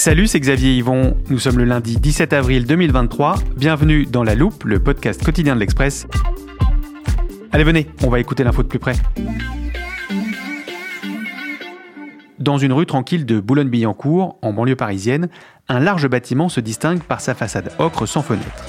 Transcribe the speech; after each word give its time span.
Salut, 0.00 0.28
c'est 0.28 0.38
Xavier 0.38 0.76
Yvon. 0.76 1.16
Nous 1.28 1.40
sommes 1.40 1.58
le 1.58 1.64
lundi 1.64 1.96
17 1.96 2.32
avril 2.32 2.66
2023. 2.66 3.34
Bienvenue 3.56 4.06
dans 4.06 4.22
La 4.22 4.36
Loupe, 4.36 4.62
le 4.62 4.78
podcast 4.78 5.24
quotidien 5.24 5.56
de 5.56 5.60
l'Express. 5.60 6.06
Allez, 7.50 7.64
venez, 7.64 7.88
on 8.04 8.08
va 8.08 8.20
écouter 8.20 8.44
l'info 8.44 8.62
de 8.62 8.68
plus 8.68 8.78
près. 8.78 8.92
Dans 12.38 12.58
une 12.58 12.72
rue 12.72 12.86
tranquille 12.86 13.26
de 13.26 13.40
Boulogne-Billancourt, 13.40 14.38
en 14.40 14.52
banlieue 14.52 14.76
parisienne, 14.76 15.30
un 15.68 15.80
large 15.80 16.06
bâtiment 16.06 16.48
se 16.48 16.60
distingue 16.60 17.02
par 17.02 17.20
sa 17.20 17.34
façade 17.34 17.72
ocre 17.80 18.06
sans 18.06 18.22
fenêtre. 18.22 18.66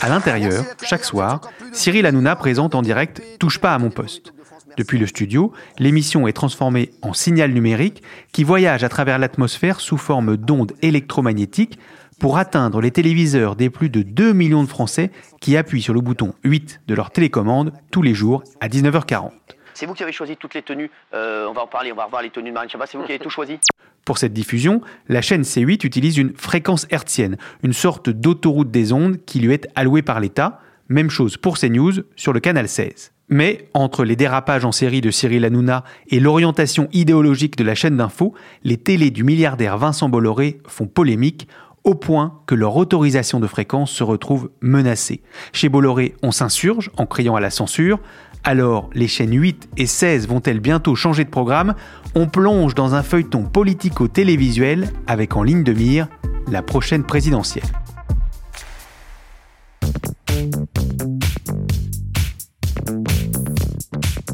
À 0.00 0.08
l'intérieur, 0.08 0.64
chaque 0.82 1.04
soir, 1.04 1.40
Cyril 1.72 2.04
Hanouna 2.04 2.34
présente 2.34 2.74
en 2.74 2.82
direct 2.82 3.22
Touche 3.38 3.60
pas 3.60 3.74
à 3.74 3.78
mon 3.78 3.90
poste. 3.90 4.32
Depuis 4.76 4.98
le 4.98 5.06
studio, 5.06 5.52
l'émission 5.78 6.26
est 6.26 6.32
transformée 6.32 6.90
en 7.02 7.12
signal 7.12 7.52
numérique 7.52 8.02
qui 8.32 8.44
voyage 8.44 8.84
à 8.84 8.88
travers 8.88 9.18
l'atmosphère 9.18 9.80
sous 9.80 9.98
forme 9.98 10.36
d'ondes 10.36 10.72
électromagnétiques 10.82 11.78
pour 12.18 12.38
atteindre 12.38 12.80
les 12.80 12.90
téléviseurs 12.90 13.56
des 13.56 13.68
plus 13.68 13.90
de 13.90 14.02
2 14.02 14.32
millions 14.32 14.62
de 14.62 14.68
Français 14.68 15.10
qui 15.40 15.56
appuient 15.56 15.82
sur 15.82 15.92
le 15.92 16.00
bouton 16.00 16.34
8 16.44 16.82
de 16.86 16.94
leur 16.94 17.10
télécommande 17.10 17.72
tous 17.90 18.02
les 18.02 18.14
jours 18.14 18.42
à 18.60 18.68
19h40. 18.68 19.30
C'est 19.74 19.86
vous 19.86 19.94
qui 19.94 20.02
avez 20.02 20.12
choisi 20.12 20.36
toutes 20.36 20.54
les 20.54 20.62
tenues. 20.62 20.90
Euh, 21.14 21.46
on 21.48 21.52
va 21.52 21.62
en 21.62 21.66
parler, 21.66 21.92
on 21.92 21.96
va 21.96 22.04
revoir 22.04 22.22
les 22.22 22.30
tenues 22.30 22.50
de 22.50 22.54
Marine 22.54 22.70
Chabat. 22.70 22.86
C'est 22.86 22.96
vous 22.96 23.04
qui 23.04 23.12
avez 23.12 23.18
tout 23.18 23.30
choisi. 23.30 23.58
Pour 24.04 24.18
cette 24.18 24.32
diffusion, 24.32 24.80
la 25.08 25.22
chaîne 25.22 25.42
C8 25.42 25.86
utilise 25.86 26.18
une 26.18 26.34
fréquence 26.36 26.86
hertzienne, 26.90 27.36
une 27.62 27.72
sorte 27.72 28.10
d'autoroute 28.10 28.70
des 28.70 28.92
ondes 28.92 29.18
qui 29.24 29.40
lui 29.40 29.52
est 29.52 29.68
allouée 29.74 30.02
par 30.02 30.20
l'État. 30.20 30.60
Même 30.88 31.10
chose 31.10 31.36
pour 31.36 31.58
CNews 31.58 32.02
sur 32.16 32.32
le 32.32 32.40
canal 32.40 32.68
16. 32.68 33.12
Mais 33.32 33.66
entre 33.72 34.04
les 34.04 34.14
dérapages 34.14 34.66
en 34.66 34.72
série 34.72 35.00
de 35.00 35.10
Cyril 35.10 35.46
Hanouna 35.46 35.84
et 36.10 36.20
l'orientation 36.20 36.88
idéologique 36.92 37.56
de 37.56 37.64
la 37.64 37.74
chaîne 37.74 37.96
d'info, 37.96 38.34
les 38.62 38.76
télés 38.76 39.10
du 39.10 39.24
milliardaire 39.24 39.78
Vincent 39.78 40.10
Bolloré 40.10 40.60
font 40.68 40.86
polémique 40.86 41.48
au 41.82 41.94
point 41.94 42.40
que 42.46 42.54
leur 42.54 42.76
autorisation 42.76 43.40
de 43.40 43.46
fréquence 43.46 43.90
se 43.90 44.04
retrouve 44.04 44.50
menacée. 44.60 45.22
Chez 45.54 45.70
Bolloré, 45.70 46.14
on 46.22 46.30
s'insurge 46.30 46.90
en 46.98 47.06
criant 47.06 47.34
à 47.34 47.40
la 47.40 47.48
censure. 47.48 48.00
Alors, 48.44 48.90
les 48.92 49.08
chaînes 49.08 49.32
8 49.32 49.70
et 49.78 49.86
16 49.86 50.28
vont-elles 50.28 50.60
bientôt 50.60 50.94
changer 50.94 51.24
de 51.24 51.30
programme? 51.30 51.74
On 52.14 52.26
plonge 52.26 52.74
dans 52.74 52.94
un 52.94 53.02
feuilleton 53.02 53.44
politico-télévisuel 53.44 54.90
avec 55.06 55.38
en 55.38 55.42
ligne 55.42 55.64
de 55.64 55.72
mire 55.72 56.06
la 56.50 56.60
prochaine 56.60 57.04
présidentielle. 57.04 57.64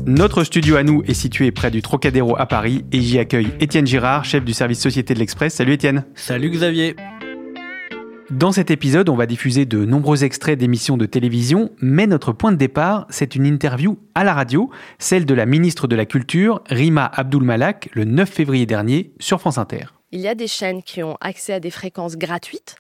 Notre 0.09 0.43
studio 0.43 0.77
à 0.77 0.85
nous 0.85 1.03
est 1.07 1.13
situé 1.13 1.53
près 1.53 1.71
du 1.71 1.83
Trocadéro 1.83 2.35
à 2.39 2.47
Paris 2.47 2.83
et 2.93 3.01
j'y 3.03 3.19
accueille 3.19 3.53
Étienne 3.61 3.87
Girard, 3.87 4.25
chef 4.25 4.43
du 4.43 4.55
service 4.55 4.81
Société 4.81 5.13
de 5.13 5.19
l'Express. 5.19 5.53
Salut 5.53 5.75
Étienne. 5.75 6.07
Salut 6.15 6.49
Xavier. 6.49 6.97
Dans 8.31 8.51
cet 8.51 8.71
épisode, 8.71 9.11
on 9.11 9.17
va 9.17 9.27
diffuser 9.27 9.67
de 9.67 9.85
nombreux 9.85 10.25
extraits 10.25 10.59
d'émissions 10.59 10.97
de 10.97 11.05
télévision, 11.05 11.73
mais 11.83 12.07
notre 12.07 12.33
point 12.33 12.53
de 12.53 12.57
départ, 12.57 13.07
c'est 13.11 13.35
une 13.35 13.45
interview 13.45 13.99
à 14.15 14.25
la 14.25 14.33
radio, 14.33 14.71
celle 14.99 15.27
de 15.27 15.35
la 15.35 15.45
ministre 15.45 15.87
de 15.87 15.95
la 15.95 16.07
Culture, 16.07 16.63
Rima 16.71 17.05
Abdul-Malak, 17.13 17.91
le 17.93 18.07
9 18.07 18.31
février 18.31 18.65
dernier, 18.65 19.13
sur 19.21 19.41
France 19.41 19.59
Inter. 19.59 19.89
Il 20.11 20.21
y 20.21 20.29
a 20.29 20.35
des 20.35 20.49
chaînes 20.49 20.83
qui 20.83 21.03
ont 21.03 21.19
accès 21.21 21.53
à 21.53 21.61
des 21.61 21.71
fréquences 21.71 22.17
gratuites 22.17 22.77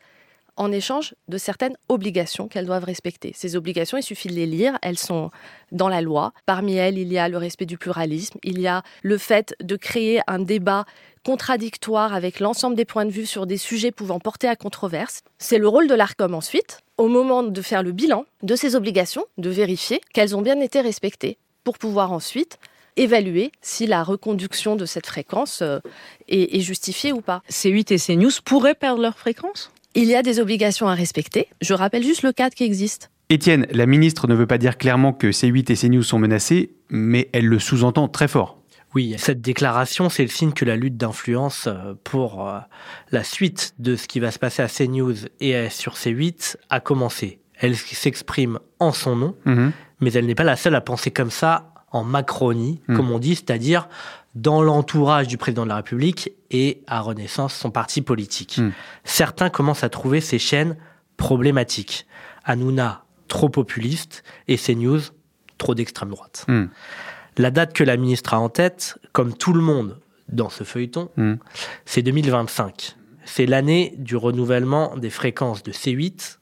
en 0.59 0.73
échange 0.73 1.15
de 1.29 1.39
certaines 1.39 1.77
obligations 1.89 2.49
qu'elles 2.49 2.67
doivent 2.67 2.85
respecter. 2.85 3.33
Ces 3.35 3.57
obligations, 3.57 3.97
il 3.97 4.03
suffit 4.03 4.29
de 4.29 4.35
les 4.35 4.47
lire, 4.47 4.79
elles 4.83 4.99
sont 4.99 5.31
dans 5.73 5.89
la 5.89 6.03
loi. 6.03 6.33
Parmi 6.45 6.75
elles, 6.75 6.99
il 6.99 7.11
y 7.13 7.19
a 7.19 7.29
le 7.29 7.39
respect 7.39 7.65
du 7.65 7.79
pluralisme, 7.79 8.39
il 8.43 8.61
y 8.61 8.67
a 8.67 8.83
le 9.03 9.17
fait 9.17 9.55
de 9.63 9.77
créer 9.77 10.21
un 10.27 10.41
débat 10.41 10.85
contradictoire 11.25 12.13
avec 12.13 12.41
l'ensemble 12.41 12.77
des 12.77 12.85
points 12.85 13.05
de 13.05 13.11
vue 13.11 13.27
sur 13.27 13.47
des 13.47 13.57
sujets 13.57 13.93
pouvant 13.93 14.19
porter 14.19 14.49
à 14.49 14.57
controverse. 14.57 15.23
C'est 15.39 15.59
le 15.59 15.69
rôle 15.69 15.87
de 15.87 15.95
l'ARCOM 15.95 16.35
ensuite, 16.35 16.81
au 16.97 17.09
moment 17.09 17.43
de 17.43 17.63
faire 17.63 17.83
le 17.83 17.93
bilan 17.93 18.25
de 18.43 18.57
ces 18.57 18.75
obligations, 18.75 19.25
de 19.39 19.51
vérifier 19.51 20.01
qu'elles 20.13 20.37
ont 20.37 20.43
bien 20.43 20.61
été 20.61 20.81
respectées, 20.81 21.39
pour 21.65 21.79
pouvoir 21.79 22.13
ensuite 22.13 22.59
évaluer 22.97 23.53
si 23.63 23.87
la 23.87 24.03
reconduction 24.03 24.75
de 24.75 24.85
cette 24.85 25.07
fréquence 25.07 25.63
euh, 25.63 25.79
est, 26.29 26.57
est 26.57 26.61
justifiée 26.61 27.13
ou 27.13 27.21
pas. 27.21 27.43
C8 27.49 27.93
et 27.93 27.99
CNews 27.99 28.33
pourraient 28.45 28.75
perdre 28.75 29.03
leur 29.03 29.17
fréquence? 29.17 29.71
Il 30.01 30.05
y 30.09 30.15
a 30.15 30.23
des 30.23 30.39
obligations 30.39 30.87
à 30.89 30.95
respecter. 30.95 31.49
Je 31.61 31.75
rappelle 31.75 32.05
juste 32.05 32.23
le 32.23 32.33
cadre 32.33 32.55
qui 32.55 32.63
existe. 32.65 33.11
Étienne, 33.31 33.67
la 33.73 33.87
ministre 33.87 34.29
ne 34.29 34.35
veut 34.35 34.47
pas 34.47 34.57
dire 34.59 34.79
clairement 34.79 35.13
que 35.13 35.27
C8 35.27 35.73
et 35.73 35.77
CNews 35.77 36.03
sont 36.05 36.19
menacés, 36.21 36.71
mais 36.89 37.29
elle 37.33 37.47
le 37.47 37.59
sous-entend 37.59 38.07
très 38.09 38.29
fort. 38.29 38.63
Oui, 38.95 39.17
cette 39.19 39.41
déclaration, 39.43 40.09
c'est 40.09 40.23
le 40.23 40.29
signe 40.29 40.53
que 40.53 40.65
la 40.65 40.77
lutte 40.77 40.97
d'influence 40.97 41.65
euh, 41.67 41.95
pour 42.05 42.49
euh, 42.49 42.59
la 43.11 43.25
suite 43.25 43.75
de 43.81 43.97
ce 43.97 44.07
qui 44.09 44.21
va 44.21 44.31
se 44.31 44.39
passer 44.39 44.63
à 44.63 44.69
CNews 44.69 45.15
et 45.41 45.69
sur 45.69 45.95
C8 45.95 46.57
a 46.71 46.79
commencé. 46.81 47.41
Elle 47.61 47.77
s'exprime 47.77 48.61
en 48.79 48.93
son 48.93 49.17
nom, 49.17 49.35
Mhm. 49.45 49.73
mais 50.01 50.13
elle 50.13 50.27
n'est 50.27 50.37
pas 50.37 50.45
la 50.45 50.57
seule 50.57 50.77
à 50.77 50.81
penser 50.81 51.11
comme 51.11 51.31
ça 51.33 51.75
en 51.91 52.05
Macronie, 52.05 52.81
Mhm. 52.89 52.97
comme 52.97 53.11
on 53.11 53.19
dit, 53.19 53.35
c'est-à-dire 53.35 53.89
dans 54.35 54.63
l'entourage 54.63 55.27
du 55.27 55.37
président 55.39 55.65
de 55.65 55.69
la 55.69 55.77
République 55.77 56.33
et 56.51 56.83
à 56.87 57.01
Renaissance, 57.01 57.55
son 57.55 57.71
parti 57.71 58.03
politique. 58.03 58.59
Mhm. 58.59 58.73
Certains 59.05 59.51
commencent 59.51 59.85
à 59.85 59.89
trouver 59.89 60.21
ces 60.21 60.39
chaînes 60.39 60.77
problématiques. 61.17 62.07
Hanouna, 62.45 63.05
trop 63.27 63.49
populiste, 63.49 64.23
et 64.47 64.57
CNews, 64.57 65.01
trop 65.59 65.75
d'extrême 65.75 66.11
droite. 66.11 66.45
Mhm. 66.49 66.71
La 67.37 67.51
date 67.51 67.73
que 67.73 67.85
la 67.85 67.97
ministre 67.97 68.35
a 68.35 68.41
en 68.41 68.49
tête, 68.49 68.97
comme 69.13 69.37
tout 69.37 69.53
le 69.53 69.61
monde 69.61 69.99
dans 70.29 70.49
ce 70.51 70.65
feuilleton, 70.65 71.11
Mhm. 71.17 71.39
c'est 71.85 72.03
2025. 72.03 72.97
C'est 73.25 73.47
l'année 73.47 73.95
du 73.99 74.17
renouvellement 74.17 74.97
des 74.97 75.11
fréquences 75.11 75.63
de 75.63 75.73
C8 75.73 76.39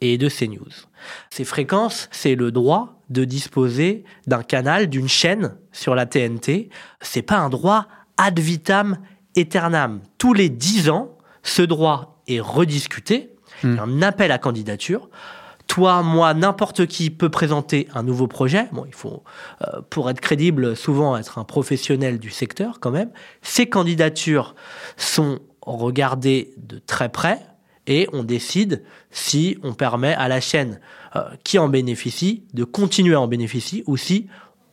et 0.00 0.18
de 0.18 0.28
CNews. 0.28 0.86
Ces 1.30 1.44
fréquences, 1.44 2.08
c'est 2.10 2.34
le 2.34 2.50
droit 2.50 3.00
de 3.10 3.24
disposer 3.24 4.04
d'un 4.26 4.42
canal, 4.42 4.88
d'une 4.88 5.08
chaîne 5.08 5.56
sur 5.72 5.94
la 5.94 6.06
TNT. 6.06 6.70
C'est 7.00 7.22
pas 7.22 7.38
un 7.38 7.48
droit 7.48 7.86
ad 8.16 8.38
vitam 8.38 8.98
aeternam. 9.36 10.00
Tous 10.18 10.32
les 10.32 10.48
10 10.48 10.90
ans, 10.90 11.18
ce 11.42 11.62
droit 11.62 12.22
est 12.26 12.40
rediscuté. 12.40 13.30
A 13.62 13.82
un 13.82 14.02
appel 14.02 14.30
à 14.30 14.38
candidature. 14.38 15.08
Toi, 15.68 16.02
moi, 16.02 16.34
n'importe 16.34 16.86
qui 16.86 17.10
peut 17.10 17.30
présenter 17.30 17.88
un 17.94 18.02
nouveau 18.02 18.26
projet. 18.26 18.68
Bon, 18.72 18.84
il 18.86 18.94
faut, 18.94 19.22
euh, 19.62 19.80
pour 19.88 20.10
être 20.10 20.20
crédible, 20.20 20.76
souvent 20.76 21.16
être 21.16 21.38
un 21.38 21.44
professionnel 21.44 22.18
du 22.18 22.30
secteur 22.30 22.80
quand 22.80 22.90
même. 22.90 23.10
Ces 23.40 23.66
candidatures 23.66 24.54
sont 24.98 25.38
regardées 25.62 26.52
de 26.58 26.78
très 26.78 27.08
près 27.08 27.40
et 27.86 28.08
on 28.12 28.22
décide 28.22 28.82
si 29.10 29.58
on 29.62 29.74
permet 29.74 30.14
à 30.14 30.28
la 30.28 30.40
chaîne 30.40 30.80
euh, 31.16 31.22
qui 31.44 31.58
en 31.58 31.68
bénéficie 31.68 32.44
de 32.54 32.64
continuer 32.64 33.14
à 33.14 33.20
en 33.20 33.28
bénéficier 33.28 33.84
ou 33.86 33.96
si 33.96 34.26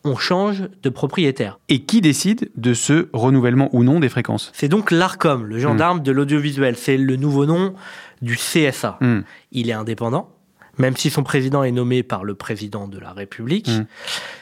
on 0.03 0.15
change 0.15 0.63
de 0.81 0.89
propriétaire. 0.89 1.59
Et 1.69 1.83
qui 1.83 2.01
décide 2.01 2.49
de 2.55 2.73
ce 2.73 3.09
renouvellement 3.13 3.69
ou 3.73 3.83
non 3.83 3.99
des 3.99 4.09
fréquences? 4.09 4.51
C'est 4.53 4.67
donc 4.67 4.89
l'ARCOM, 4.89 5.45
le 5.45 5.59
gendarme 5.59 6.01
de 6.01 6.11
l'audiovisuel. 6.11 6.75
C'est 6.75 6.97
le 6.97 7.15
nouveau 7.17 7.45
nom 7.45 7.75
du 8.21 8.35
CSA. 8.35 8.97
Hmm. 8.99 9.21
Il 9.51 9.69
est 9.69 9.73
indépendant, 9.73 10.29
même 10.77 10.97
si 10.97 11.09
son 11.09 11.23
président 11.23 11.63
est 11.63 11.71
nommé 11.71 12.01
par 12.01 12.23
le 12.23 12.33
président 12.33 12.87
de 12.87 12.97
la 12.97 13.13
République. 13.13 13.69
Mm. 13.69 13.85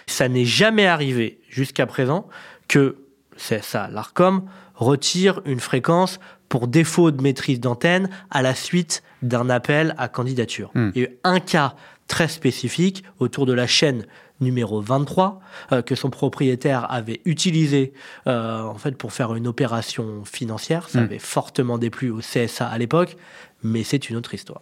Ça 0.08 0.30
n'est 0.30 0.46
jamais 0.46 0.86
arrivé 0.86 1.40
jusqu'à 1.50 1.86
présent 1.86 2.28
que 2.68 2.98
CSA, 3.36 3.90
l'ARCOM, 3.90 4.44
retire 4.76 5.42
une 5.46 5.60
fréquence 5.60 6.20
pour 6.50 6.68
défaut 6.68 7.12
de 7.12 7.22
maîtrise 7.22 7.60
d'antenne 7.60 8.10
à 8.32 8.42
la 8.42 8.56
suite 8.56 9.04
d'un 9.22 9.50
appel 9.50 9.96
à 9.98 10.08
candidature. 10.08 10.72
Il 10.76 10.92
y 10.96 11.06
a 11.06 11.10
eu 11.10 11.18
un 11.24 11.40
cas 11.40 11.76
très 12.08 12.28
spécifique 12.28 13.04
autour 13.20 13.46
de 13.46 13.54
la 13.54 13.68
chaîne 13.68 14.06
numéro 14.42 14.82
23 14.82 15.42
euh, 15.72 15.82
que 15.82 15.96
son 15.96 16.10
propriétaire 16.10 16.90
avait 16.92 17.22
utilisé 17.26 17.94
euh, 18.28 18.64
en 18.64 18.76
fait 18.76 18.98
pour 18.98 19.14
faire 19.14 19.36
une 19.36 19.48
opération 19.48 20.24
financière. 20.26 20.90
Ça 20.90 21.02
Mm. 21.02 21.04
avait 21.04 21.20
fortement 21.20 21.78
déplu 21.78 22.10
au 22.10 22.20
CSA 22.20 22.68
à 22.68 22.78
l'époque, 22.78 23.16
mais 23.64 23.84
c'est 23.84 24.10
une 24.10 24.16
autre 24.16 24.34
histoire. 24.34 24.62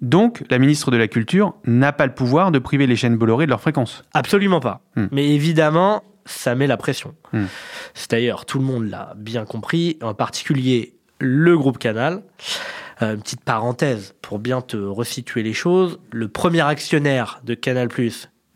Donc, 0.00 0.44
la 0.50 0.58
ministre 0.58 0.90
de 0.90 0.96
la 0.96 1.08
Culture 1.08 1.54
n'a 1.64 1.92
pas 1.92 2.06
le 2.06 2.14
pouvoir 2.14 2.50
de 2.50 2.58
priver 2.58 2.86
les 2.86 2.96
chaînes 2.96 3.16
Bolloré 3.16 3.46
de 3.46 3.50
leurs 3.50 3.60
fréquences. 3.60 4.02
Absolument 4.14 4.60
pas. 4.60 4.80
Hmm. 4.96 5.06
Mais 5.12 5.28
évidemment, 5.28 6.02
ça 6.24 6.54
met 6.54 6.66
la 6.66 6.76
pression. 6.76 7.14
Hmm. 7.32 7.44
C'est 7.94 8.10
d'ailleurs, 8.10 8.46
tout 8.46 8.58
le 8.58 8.64
monde 8.64 8.88
l'a 8.88 9.14
bien 9.16 9.44
compris, 9.44 9.98
en 10.02 10.14
particulier 10.14 10.94
le 11.20 11.56
groupe 11.56 11.78
Canal. 11.78 12.22
Euh, 13.02 13.14
une 13.14 13.20
petite 13.20 13.42
parenthèse 13.44 14.14
pour 14.22 14.38
bien 14.38 14.60
te 14.60 14.76
resituer 14.76 15.42
les 15.42 15.52
choses. 15.52 15.98
Le 16.10 16.28
premier 16.28 16.62
actionnaire 16.62 17.40
de 17.44 17.54
Canal+, 17.54 17.88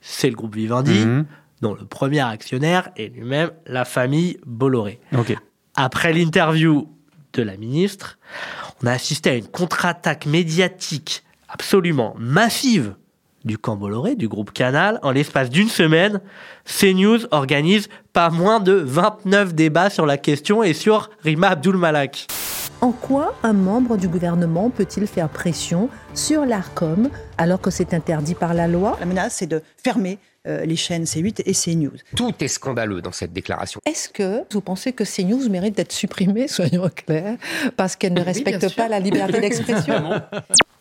c'est 0.00 0.28
le 0.30 0.34
groupe 0.36 0.56
Vivendi, 0.56 1.06
Mhm. 1.06 1.26
dont 1.60 1.74
le 1.74 1.84
premier 1.84 2.20
actionnaire 2.20 2.88
est 2.96 3.14
lui-même 3.14 3.50
la 3.66 3.84
famille 3.84 4.38
Bolloré. 4.44 4.98
Après 5.76 6.12
l'interview 6.12 6.88
de 7.34 7.42
la 7.42 7.56
ministre, 7.56 8.18
on 8.82 8.86
a 8.88 8.92
assisté 8.92 9.30
à 9.30 9.34
une 9.36 9.46
contre-attaque 9.46 10.26
médiatique 10.26 11.22
absolument 11.48 12.14
massive 12.18 12.94
du 13.44 13.58
camp 13.58 13.76
Bolloré, 13.76 14.16
du 14.16 14.28
groupe 14.28 14.52
Canal. 14.52 14.98
En 15.02 15.12
l'espace 15.12 15.50
d'une 15.50 15.68
semaine, 15.68 16.20
CNews 16.64 17.26
organise 17.30 17.88
pas 18.12 18.30
moins 18.30 18.60
de 18.60 18.72
29 18.72 19.54
débats 19.54 19.88
sur 19.90 20.04
la 20.06 20.16
question 20.18 20.62
et 20.64 20.74
sur 20.74 21.10
Rima 21.24 21.48
Abdul 21.50 21.76
Malak. 21.76 22.26
En 22.82 22.90
quoi 22.90 23.36
un 23.44 23.52
membre 23.52 23.96
du 23.96 24.08
gouvernement 24.08 24.68
peut-il 24.68 25.06
faire 25.06 25.28
pression 25.28 25.88
sur 26.14 26.44
l'ARCOM 26.44 27.10
alors 27.38 27.60
que 27.60 27.70
c'est 27.70 27.94
interdit 27.94 28.34
par 28.34 28.54
la 28.54 28.66
loi? 28.66 28.96
La 28.98 29.06
menace, 29.06 29.36
c'est 29.36 29.46
de 29.46 29.62
fermer 29.84 30.18
euh, 30.48 30.64
les 30.64 30.74
chaînes 30.74 31.04
C8 31.04 31.42
et 31.46 31.52
CNews. 31.52 31.96
Tout 32.16 32.32
est 32.40 32.48
scandaleux 32.48 33.00
dans 33.00 33.12
cette 33.12 33.32
déclaration. 33.32 33.80
Est-ce 33.86 34.08
que 34.08 34.42
vous 34.50 34.60
pensez 34.60 34.92
que 34.92 35.04
CNews 35.04 35.48
mérite 35.48 35.76
d'être 35.76 35.92
supprimée, 35.92 36.48
soyons 36.48 36.90
clairs, 36.92 37.36
parce 37.76 37.94
qu'elle 37.94 38.14
ne 38.14 38.20
respecte 38.20 38.74
pas 38.74 38.88
la 38.88 38.98
liberté 38.98 39.40
d'expression? 39.40 40.20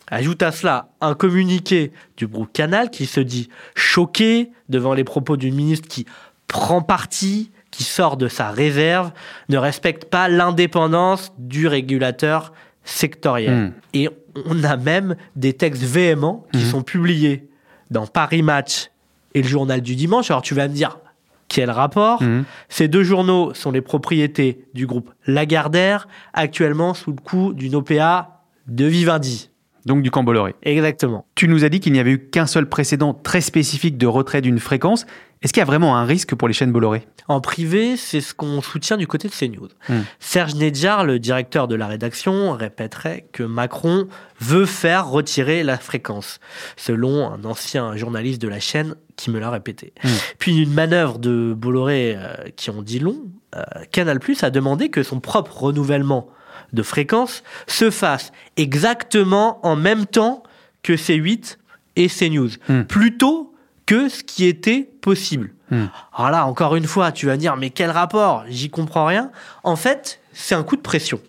Ajoute 0.07 0.41
à 0.41 0.51
cela 0.51 0.89
un 1.01 1.13
communiqué 1.13 1.91
du 2.17 2.25
groupe 2.25 2.51
Canal 2.51 2.89
qui 2.89 3.05
se 3.05 3.19
dit 3.19 3.49
choqué 3.75 4.49
devant 4.69 4.95
les 4.95 5.03
propos 5.03 5.37
d'une 5.37 5.53
ministre 5.53 5.87
qui 5.87 6.07
prend 6.47 6.81
parti, 6.81 7.51
qui 7.71 7.83
sort 7.83 8.17
de 8.17 8.27
sa 8.27 8.51
réserve, 8.51 9.11
ne 9.49 9.57
respecte 9.57 10.05
pas 10.05 10.27
l'indépendance 10.27 11.33
du 11.37 11.67
régulateur 11.67 12.53
sectoriel. 12.83 13.53
Hmm. 13.53 13.73
Et 13.93 14.09
on 14.45 14.63
a 14.63 14.77
même 14.77 15.15
des 15.35 15.53
textes 15.53 15.83
véhéments 15.83 16.45
qui 16.51 16.61
sont 16.61 16.83
publiés 16.83 17.49
dans 17.89 18.07
Paris 18.07 18.43
Match 18.43 18.91
et 19.33 19.41
le 19.41 19.47
journal 19.47 19.81
du 19.81 19.95
dimanche. 19.95 20.31
Alors 20.31 20.41
tu 20.41 20.53
vas 20.53 20.67
me 20.67 20.73
dire, 20.73 20.99
quel 21.47 21.69
rapport 21.69 22.23
Mhm. 22.23 22.45
Ces 22.69 22.87
deux 22.87 23.03
journaux 23.03 23.53
sont 23.53 23.71
les 23.71 23.81
propriétés 23.81 24.65
du 24.73 24.87
groupe 24.87 25.11
Lagardère, 25.27 26.07
actuellement 26.33 26.93
sous 26.93 27.11
le 27.11 27.21
coup 27.21 27.53
d'une 27.53 27.75
OPA 27.75 28.43
de 28.67 28.85
Vivendi. 28.85 29.49
Donc 29.85 30.01
du 30.01 30.11
camp 30.11 30.23
Bolloré. 30.23 30.55
Exactement. 30.63 31.25
Tu 31.35 31.47
nous 31.47 31.65
as 31.65 31.69
dit 31.69 31.79
qu'il 31.79 31.91
n'y 31.91 31.99
avait 31.99 32.11
eu 32.11 32.19
qu'un 32.19 32.45
seul 32.45 32.69
précédent 32.69 33.13
très 33.13 33.41
spécifique 33.41 33.97
de 33.97 34.07
retrait 34.07 34.41
d'une 34.41 34.59
fréquence. 34.59 35.05
Est-ce 35.41 35.53
qu'il 35.53 35.61
y 35.61 35.63
a 35.63 35.65
vraiment 35.65 35.97
un 35.97 36.05
risque 36.05 36.35
pour 36.35 36.47
les 36.47 36.53
chaînes 36.53 36.71
Bolloré? 36.71 37.07
En 37.27 37.41
privé, 37.41 37.97
c'est 37.97 38.21
ce 38.21 38.33
qu'on 38.35 38.61
soutient 38.61 38.97
du 38.97 39.07
côté 39.07 39.27
de 39.27 39.33
CNews. 39.33 39.69
Hmm. 39.89 40.01
Serge 40.19 40.53
Nedjar, 40.53 41.03
le 41.03 41.17
directeur 41.17 41.67
de 41.67 41.73
la 41.73 41.87
rédaction, 41.87 42.51
répéterait 42.53 43.25
que 43.31 43.41
Macron 43.41 44.07
veut 44.39 44.67
faire 44.67 45.07
retirer 45.09 45.63
la 45.63 45.77
fréquence, 45.77 46.39
selon 46.77 47.31
un 47.31 47.43
ancien 47.43 47.95
journaliste 47.95 48.39
de 48.41 48.47
la 48.47 48.59
chaîne 48.59 48.95
qui 49.15 49.31
me 49.31 49.39
l'a 49.39 49.49
répété. 49.49 49.93
Hmm. 50.03 50.09
Puis 50.37 50.57
une 50.61 50.73
manœuvre 50.73 51.17
de 51.17 51.55
Bolloré 51.57 52.15
euh, 52.15 52.35
qui 52.55 52.69
en 52.69 52.83
dit 52.83 52.99
long, 52.99 53.23
euh, 53.55 53.61
Canal+ 53.91 54.19
a 54.43 54.49
demandé 54.51 54.89
que 54.89 55.01
son 55.01 55.19
propre 55.19 55.63
renouvellement 55.63 56.27
de 56.71 56.83
fréquence 56.83 57.41
se 57.65 57.89
fasse 57.89 58.31
exactement 58.57 59.65
en 59.65 59.75
même 59.75 60.05
temps 60.05 60.43
que 60.83 60.93
C8 60.93 61.57
et 61.95 62.07
CNews, 62.07 62.49
Hmm. 62.69 62.83
plutôt 62.83 63.50
que 63.85 64.09
ce 64.09 64.23
qui 64.23 64.45
était 64.45 64.89
possible. 65.01 65.53
Hmm. 65.69 65.85
Alors 66.13 66.31
là, 66.31 66.45
encore 66.45 66.75
une 66.75 66.85
fois, 66.85 67.11
tu 67.11 67.25
vas 67.25 67.37
dire, 67.37 67.55
mais 67.57 67.69
quel 67.69 67.89
rapport? 67.89 68.43
J'y 68.49 68.69
comprends 68.69 69.05
rien. 69.05 69.31
En 69.63 69.75
fait, 69.75 70.19
c'est 70.33 70.55
un 70.55 70.63
coup 70.63 70.75
de 70.75 70.81
pression. 70.81 71.19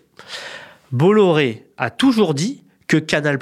Bolloré 0.91 1.65
a 1.77 1.89
toujours 1.89 2.33
dit 2.33 2.63
que 2.87 2.97
Canal+ 2.97 3.39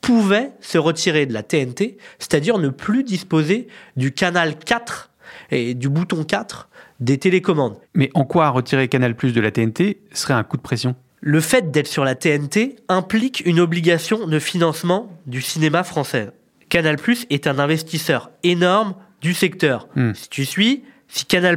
pouvait 0.00 0.52
se 0.60 0.78
retirer 0.78 1.26
de 1.26 1.32
la 1.32 1.42
TNT, 1.42 1.98
c'est-à-dire 2.18 2.58
ne 2.58 2.68
plus 2.68 3.04
disposer 3.04 3.68
du 3.96 4.12
canal 4.12 4.56
4 4.58 5.10
et 5.50 5.74
du 5.74 5.88
bouton 5.88 6.24
4 6.24 6.68
des 7.00 7.18
télécommandes. 7.18 7.76
Mais 7.94 8.10
en 8.14 8.24
quoi 8.24 8.50
retirer 8.50 8.88
Canal 8.88 9.14
Plus 9.14 9.32
de 9.32 9.40
la 9.40 9.50
TNT 9.50 10.00
serait 10.12 10.34
un 10.34 10.44
coup 10.44 10.56
de 10.56 10.62
pression? 10.62 10.96
Le 11.20 11.40
fait 11.40 11.70
d'être 11.70 11.88
sur 11.88 12.04
la 12.04 12.14
TNT 12.14 12.76
implique 12.88 13.42
une 13.44 13.60
obligation 13.60 14.26
de 14.26 14.38
financement 14.38 15.10
du 15.26 15.42
cinéma 15.42 15.82
français. 15.82 16.30
Canal+ 16.68 16.96
est 17.30 17.46
un 17.46 17.58
investisseur 17.58 18.30
énorme 18.42 18.94
du 19.20 19.34
secteur. 19.34 19.88
Hmm. 19.96 20.12
Si 20.14 20.28
tu 20.28 20.44
suis, 20.44 20.84
si 21.08 21.24
Canal+ 21.24 21.56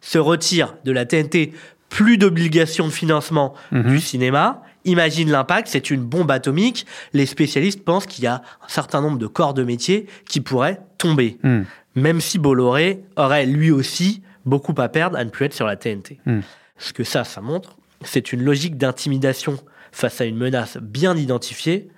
se 0.00 0.18
retire 0.18 0.74
de 0.84 0.92
la 0.92 1.04
TNT, 1.06 1.52
plus 1.88 2.18
d'obligation 2.18 2.86
de 2.86 2.92
financement 2.92 3.54
Mhm. 3.72 3.82
du 3.90 4.00
cinéma, 4.00 4.62
imagine 4.84 5.30
l'impact, 5.30 5.68
c'est 5.68 5.90
une 5.90 6.02
bombe 6.02 6.30
atomique. 6.30 6.86
Les 7.14 7.24
spécialistes 7.26 7.82
pensent 7.84 8.06
qu'il 8.06 8.24
y 8.24 8.26
a 8.26 8.36
un 8.62 8.68
certain 8.68 9.00
nombre 9.00 9.18
de 9.18 9.26
corps 9.26 9.54
de 9.54 9.64
métier 9.64 10.06
qui 10.28 10.40
pourraient 10.40 10.80
tomber. 10.98 11.38
Hmm. 11.42 11.62
Même 11.94 12.20
si 12.20 12.38
Bolloré 12.38 13.00
aurait 13.16 13.46
lui 13.46 13.70
aussi 13.70 14.22
beaucoup 14.44 14.74
à 14.78 14.88
perdre 14.88 15.16
à 15.18 15.24
ne 15.24 15.30
plus 15.30 15.46
être 15.46 15.54
sur 15.54 15.66
la 15.66 15.76
TNT. 15.76 16.20
Hmm. 16.26 16.40
Ce 16.76 16.92
que 16.92 17.04
ça, 17.04 17.24
ça 17.24 17.40
montre, 17.40 17.76
c'est 18.04 18.32
une 18.32 18.44
logique 18.44 18.76
d'intimidation 18.76 19.58
face 19.90 20.20
à 20.20 20.24
une 20.26 20.36
menace 20.36 20.76
bien 20.80 21.16
identifiée 21.16 21.88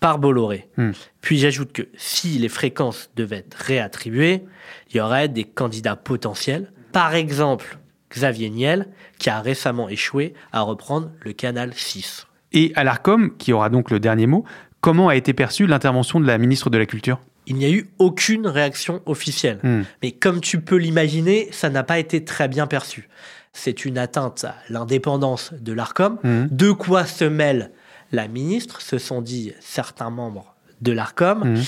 par 0.00 0.18
Bolloré. 0.18 0.68
Hmm. 0.76 0.92
Puis 1.20 1.38
j'ajoute 1.38 1.72
que 1.72 1.82
si 1.96 2.38
les 2.38 2.48
fréquences 2.48 3.10
devaient 3.16 3.38
être 3.38 3.54
réattribuées, 3.54 4.42
il 4.90 4.96
y 4.96 5.00
aurait 5.00 5.28
des 5.28 5.44
candidats 5.44 5.96
potentiels. 5.96 6.72
Par 6.92 7.14
exemple, 7.14 7.78
Xavier 8.10 8.50
Niel, 8.50 8.88
qui 9.18 9.30
a 9.30 9.40
récemment 9.40 9.88
échoué 9.88 10.34
à 10.52 10.62
reprendre 10.62 11.10
le 11.20 11.32
canal 11.32 11.72
6. 11.74 12.26
Et 12.52 12.72
à 12.74 12.82
l'ARCOM, 12.82 13.36
qui 13.36 13.52
aura 13.52 13.68
donc 13.68 13.90
le 13.90 14.00
dernier 14.00 14.26
mot, 14.26 14.44
comment 14.80 15.08
a 15.08 15.16
été 15.16 15.32
perçue 15.32 15.66
l'intervention 15.66 16.18
de 16.18 16.26
la 16.26 16.38
ministre 16.38 16.70
de 16.70 16.78
la 16.78 16.86
Culture? 16.86 17.20
Il 17.46 17.56
n'y 17.56 17.64
a 17.64 17.70
eu 17.70 17.88
aucune 17.98 18.46
réaction 18.46 19.02
officielle. 19.06 19.58
Hmm. 19.62 19.82
Mais 20.02 20.12
comme 20.12 20.40
tu 20.40 20.60
peux 20.60 20.76
l'imaginer, 20.76 21.48
ça 21.52 21.70
n'a 21.70 21.84
pas 21.84 21.98
été 21.98 22.24
très 22.24 22.48
bien 22.48 22.66
perçu. 22.66 23.08
C'est 23.52 23.84
une 23.84 23.98
atteinte 23.98 24.44
à 24.44 24.54
l'indépendance 24.68 25.52
de 25.60 25.72
l'ARCOM. 25.72 26.18
Mhm. 26.22 26.48
De 26.50 26.70
quoi 26.70 27.04
se 27.04 27.24
mêle 27.24 27.72
la 28.12 28.28
ministre, 28.28 28.80
se 28.80 28.98
sont 28.98 29.22
dit 29.22 29.52
certains 29.60 30.10
membres 30.10 30.54
de 30.80 30.92
l'ARCOM. 30.92 31.44
Mhm. 31.44 31.62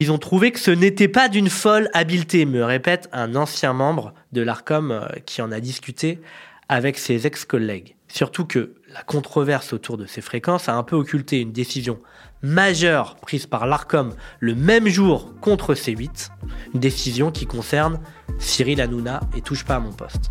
Ils 0.00 0.10
ont 0.10 0.18
trouvé 0.18 0.50
que 0.50 0.58
ce 0.58 0.70
n'était 0.70 1.08
pas 1.08 1.28
d'une 1.28 1.50
folle 1.50 1.90
habileté, 1.92 2.46
me 2.46 2.64
répète 2.64 3.08
un 3.12 3.34
ancien 3.36 3.72
membre 3.72 4.14
de 4.32 4.40
l'ARCOM 4.40 4.90
euh, 4.90 5.06
qui 5.26 5.42
en 5.42 5.52
a 5.52 5.60
discuté 5.60 6.20
avec 6.68 6.98
ses 6.98 7.26
ex-collègues. 7.26 7.96
Surtout 8.08 8.44
que 8.44 8.74
la 8.92 9.02
controverse 9.02 9.72
autour 9.72 9.98
de 9.98 10.06
ces 10.06 10.20
fréquences 10.20 10.68
a 10.68 10.74
un 10.74 10.82
peu 10.82 10.96
occulté 10.96 11.40
une 11.40 11.52
décision 11.52 11.98
majeure 12.42 13.16
prise 13.16 13.46
par 13.46 13.66
l'ARCOM 13.66 14.14
le 14.38 14.54
même 14.54 14.88
jour 14.88 15.34
contre 15.40 15.74
C8, 15.74 16.30
une 16.74 16.80
décision 16.80 17.30
qui 17.30 17.46
concerne 17.46 18.00
Cyril 18.38 18.80
Hanouna 18.80 19.20
et 19.36 19.42
touche 19.42 19.64
pas 19.64 19.76
à 19.76 19.80
mon 19.80 19.92
poste. 19.92 20.30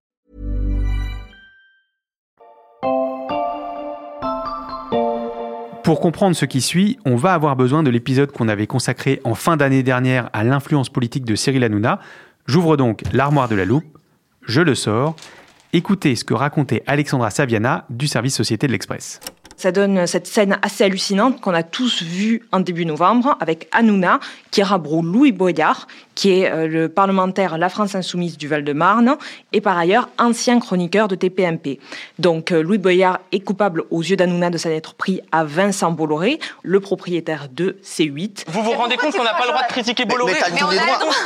Pour 5.91 5.99
comprendre 5.99 6.37
ce 6.37 6.45
qui 6.45 6.61
suit, 6.61 6.97
on 7.03 7.17
va 7.17 7.33
avoir 7.33 7.57
besoin 7.57 7.83
de 7.83 7.89
l'épisode 7.89 8.31
qu'on 8.31 8.47
avait 8.47 8.65
consacré 8.65 9.19
en 9.25 9.35
fin 9.35 9.57
d'année 9.57 9.83
dernière 9.83 10.29
à 10.31 10.45
l'influence 10.45 10.87
politique 10.87 11.25
de 11.25 11.35
Cyril 11.35 11.65
Hanouna. 11.65 11.99
J'ouvre 12.45 12.77
donc 12.77 13.01
l'armoire 13.11 13.49
de 13.49 13.55
la 13.55 13.65
loupe, 13.65 13.97
je 14.41 14.61
le 14.61 14.73
sors. 14.73 15.17
Écoutez 15.73 16.15
ce 16.15 16.23
que 16.23 16.33
racontait 16.33 16.81
Alexandra 16.87 17.29
Saviana 17.29 17.83
du 17.89 18.07
service 18.07 18.33
Société 18.33 18.67
de 18.67 18.71
l'Express. 18.71 19.19
Ça 19.61 19.71
donne 19.71 20.07
cette 20.07 20.25
scène 20.25 20.57
assez 20.63 20.83
hallucinante 20.83 21.39
qu'on 21.39 21.53
a 21.53 21.61
tous 21.61 22.01
vue 22.01 22.41
en 22.51 22.61
début 22.61 22.83
novembre 22.83 23.37
avec 23.39 23.67
Hanouna 23.71 24.19
qui 24.49 24.63
rabroue 24.63 25.03
Louis 25.03 25.31
Boyard, 25.31 25.85
qui 26.15 26.31
est 26.41 26.51
euh, 26.51 26.67
le 26.67 26.89
parlementaire 26.89 27.59
La 27.59 27.69
France 27.69 27.93
Insoumise 27.93 28.39
du 28.39 28.47
Val-de-Marne 28.47 29.17
et 29.53 29.61
par 29.61 29.77
ailleurs 29.77 30.09
ancien 30.17 30.59
chroniqueur 30.59 31.07
de 31.07 31.13
TPMP. 31.13 31.77
Donc 32.17 32.51
euh, 32.51 32.63
Louis 32.63 32.79
Boyard 32.79 33.19
est 33.31 33.41
coupable 33.41 33.83
aux 33.91 34.01
yeux 34.01 34.15
d'Hanouna 34.15 34.49
de 34.49 34.57
s'en 34.57 34.71
être 34.71 34.95
pris 34.95 35.21
à 35.31 35.43
Vincent 35.43 35.91
Bolloré, 35.91 36.39
le 36.63 36.79
propriétaire 36.79 37.47
de 37.51 37.77
C8. 37.85 38.45
Vous 38.47 38.63
vous 38.63 38.71
rendez 38.71 38.97
compte 38.97 39.15
qu'on 39.15 39.23
n'a 39.23 39.35
pas 39.35 39.45
le 39.45 39.51
droit 39.51 39.61
de 39.61 39.71
critiquer 39.71 40.05
Bolloré 40.05 40.33
Mais, 40.33 40.39
mais 40.39 40.57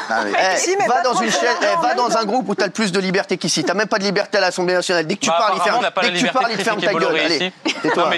t'as 0.10 0.24
mais, 0.25 0.58
Si, 0.58 0.75
mais 0.77 0.88
va 0.88 1.01
dans 1.04 1.13
une 1.22 1.32
chaîne, 1.32 1.56
eh, 1.62 1.82
va 1.82 1.94
dans 1.94 2.18
un 2.18 2.25
groupe 2.25 2.50
où 2.50 2.56
t'as 2.56 2.65
le 2.65 2.74
plus 2.74 2.92
de 2.92 3.00
liberté 3.00 3.38
qu'ici. 3.38 3.63
T'as 3.63 3.74
même 3.74 3.88
pas 3.88 3.98
de 3.98 4.04
liberté 4.04 4.39
à 4.39 4.42
l'Assemblée 4.42 4.74
nationale. 4.74 5.08
Dès 5.08 5.15
que 5.15 5.22
tu 5.22 5.30
Bah, 5.30 5.38
parles, 5.39 5.54
il 5.56 5.62
ferme. 5.62 5.80
Dès 6.01 6.12
que 6.12 6.18
tu 6.18 6.27
parles, 6.34 6.51
de 6.51 6.58
il 6.58 6.63
ferme 6.65 6.82
ta 6.82 6.94
gueule. 6.94 7.18
Allez, 7.18 7.54
tais-toi. 7.82 8.10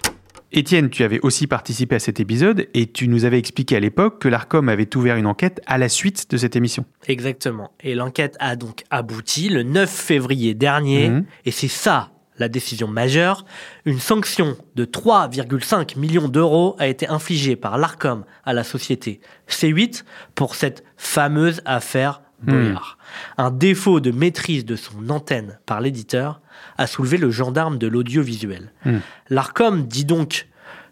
Étienne, 0.53 0.89
tu 0.89 1.03
avais 1.03 1.19
aussi 1.21 1.45
participé 1.45 1.95
à 1.95 1.99
cet 1.99 2.19
épisode 2.21 2.67
et 2.73 2.87
tu 2.87 3.09
nous 3.09 3.25
avais 3.25 3.37
expliqué 3.37 3.75
à 3.75 3.79
l'époque 3.81 4.21
que 4.21 4.29
l'ARCOM 4.29 4.69
avait 4.69 4.95
ouvert 4.95 5.17
une 5.17 5.25
enquête 5.25 5.61
à 5.65 5.77
la 5.77 5.89
suite 5.89 6.31
de 6.31 6.37
cette 6.37 6.55
émission. 6.55 6.85
Exactement. 7.07 7.71
Et 7.81 7.95
l'enquête 7.95 8.37
a 8.39 8.55
donc 8.55 8.83
abouti 8.89 9.49
le 9.49 9.63
9 9.63 9.89
février 9.89 10.53
dernier. 10.53 11.09
Mhm. 11.09 11.25
Et 11.45 11.51
c'est 11.51 11.67
ça 11.67 12.11
la 12.37 12.47
décision 12.47 12.87
majeure. 12.87 13.45
Une 13.85 13.99
sanction 13.99 14.55
de 14.75 14.85
3,5 14.85 15.97
millions 15.97 16.29
d'euros 16.29 16.75
a 16.79 16.87
été 16.87 17.09
infligée 17.09 17.55
par 17.55 17.77
l'ARCOM 17.77 18.23
à 18.45 18.53
la 18.53 18.63
société 18.63 19.19
C8 19.49 20.03
pour 20.35 20.55
cette 20.55 20.83
fameuse 20.95 21.61
affaire 21.65 22.21
Boyard. 22.43 22.97
Un 23.37 23.51
défaut 23.51 23.99
de 23.99 24.11
maîtrise 24.11 24.65
de 24.65 24.75
son 24.75 25.09
antenne 25.09 25.59
par 25.65 25.81
l'éditeur 25.81 26.41
a 26.77 26.87
soulevé 26.87 27.17
le 27.17 27.31
gendarme 27.31 27.77
de 27.77 27.87
l'audiovisuel. 27.87 28.71
Mhm. 28.85 29.01
L'ARCOM 29.29 29.87
dit 29.87 30.05
donc 30.05 30.47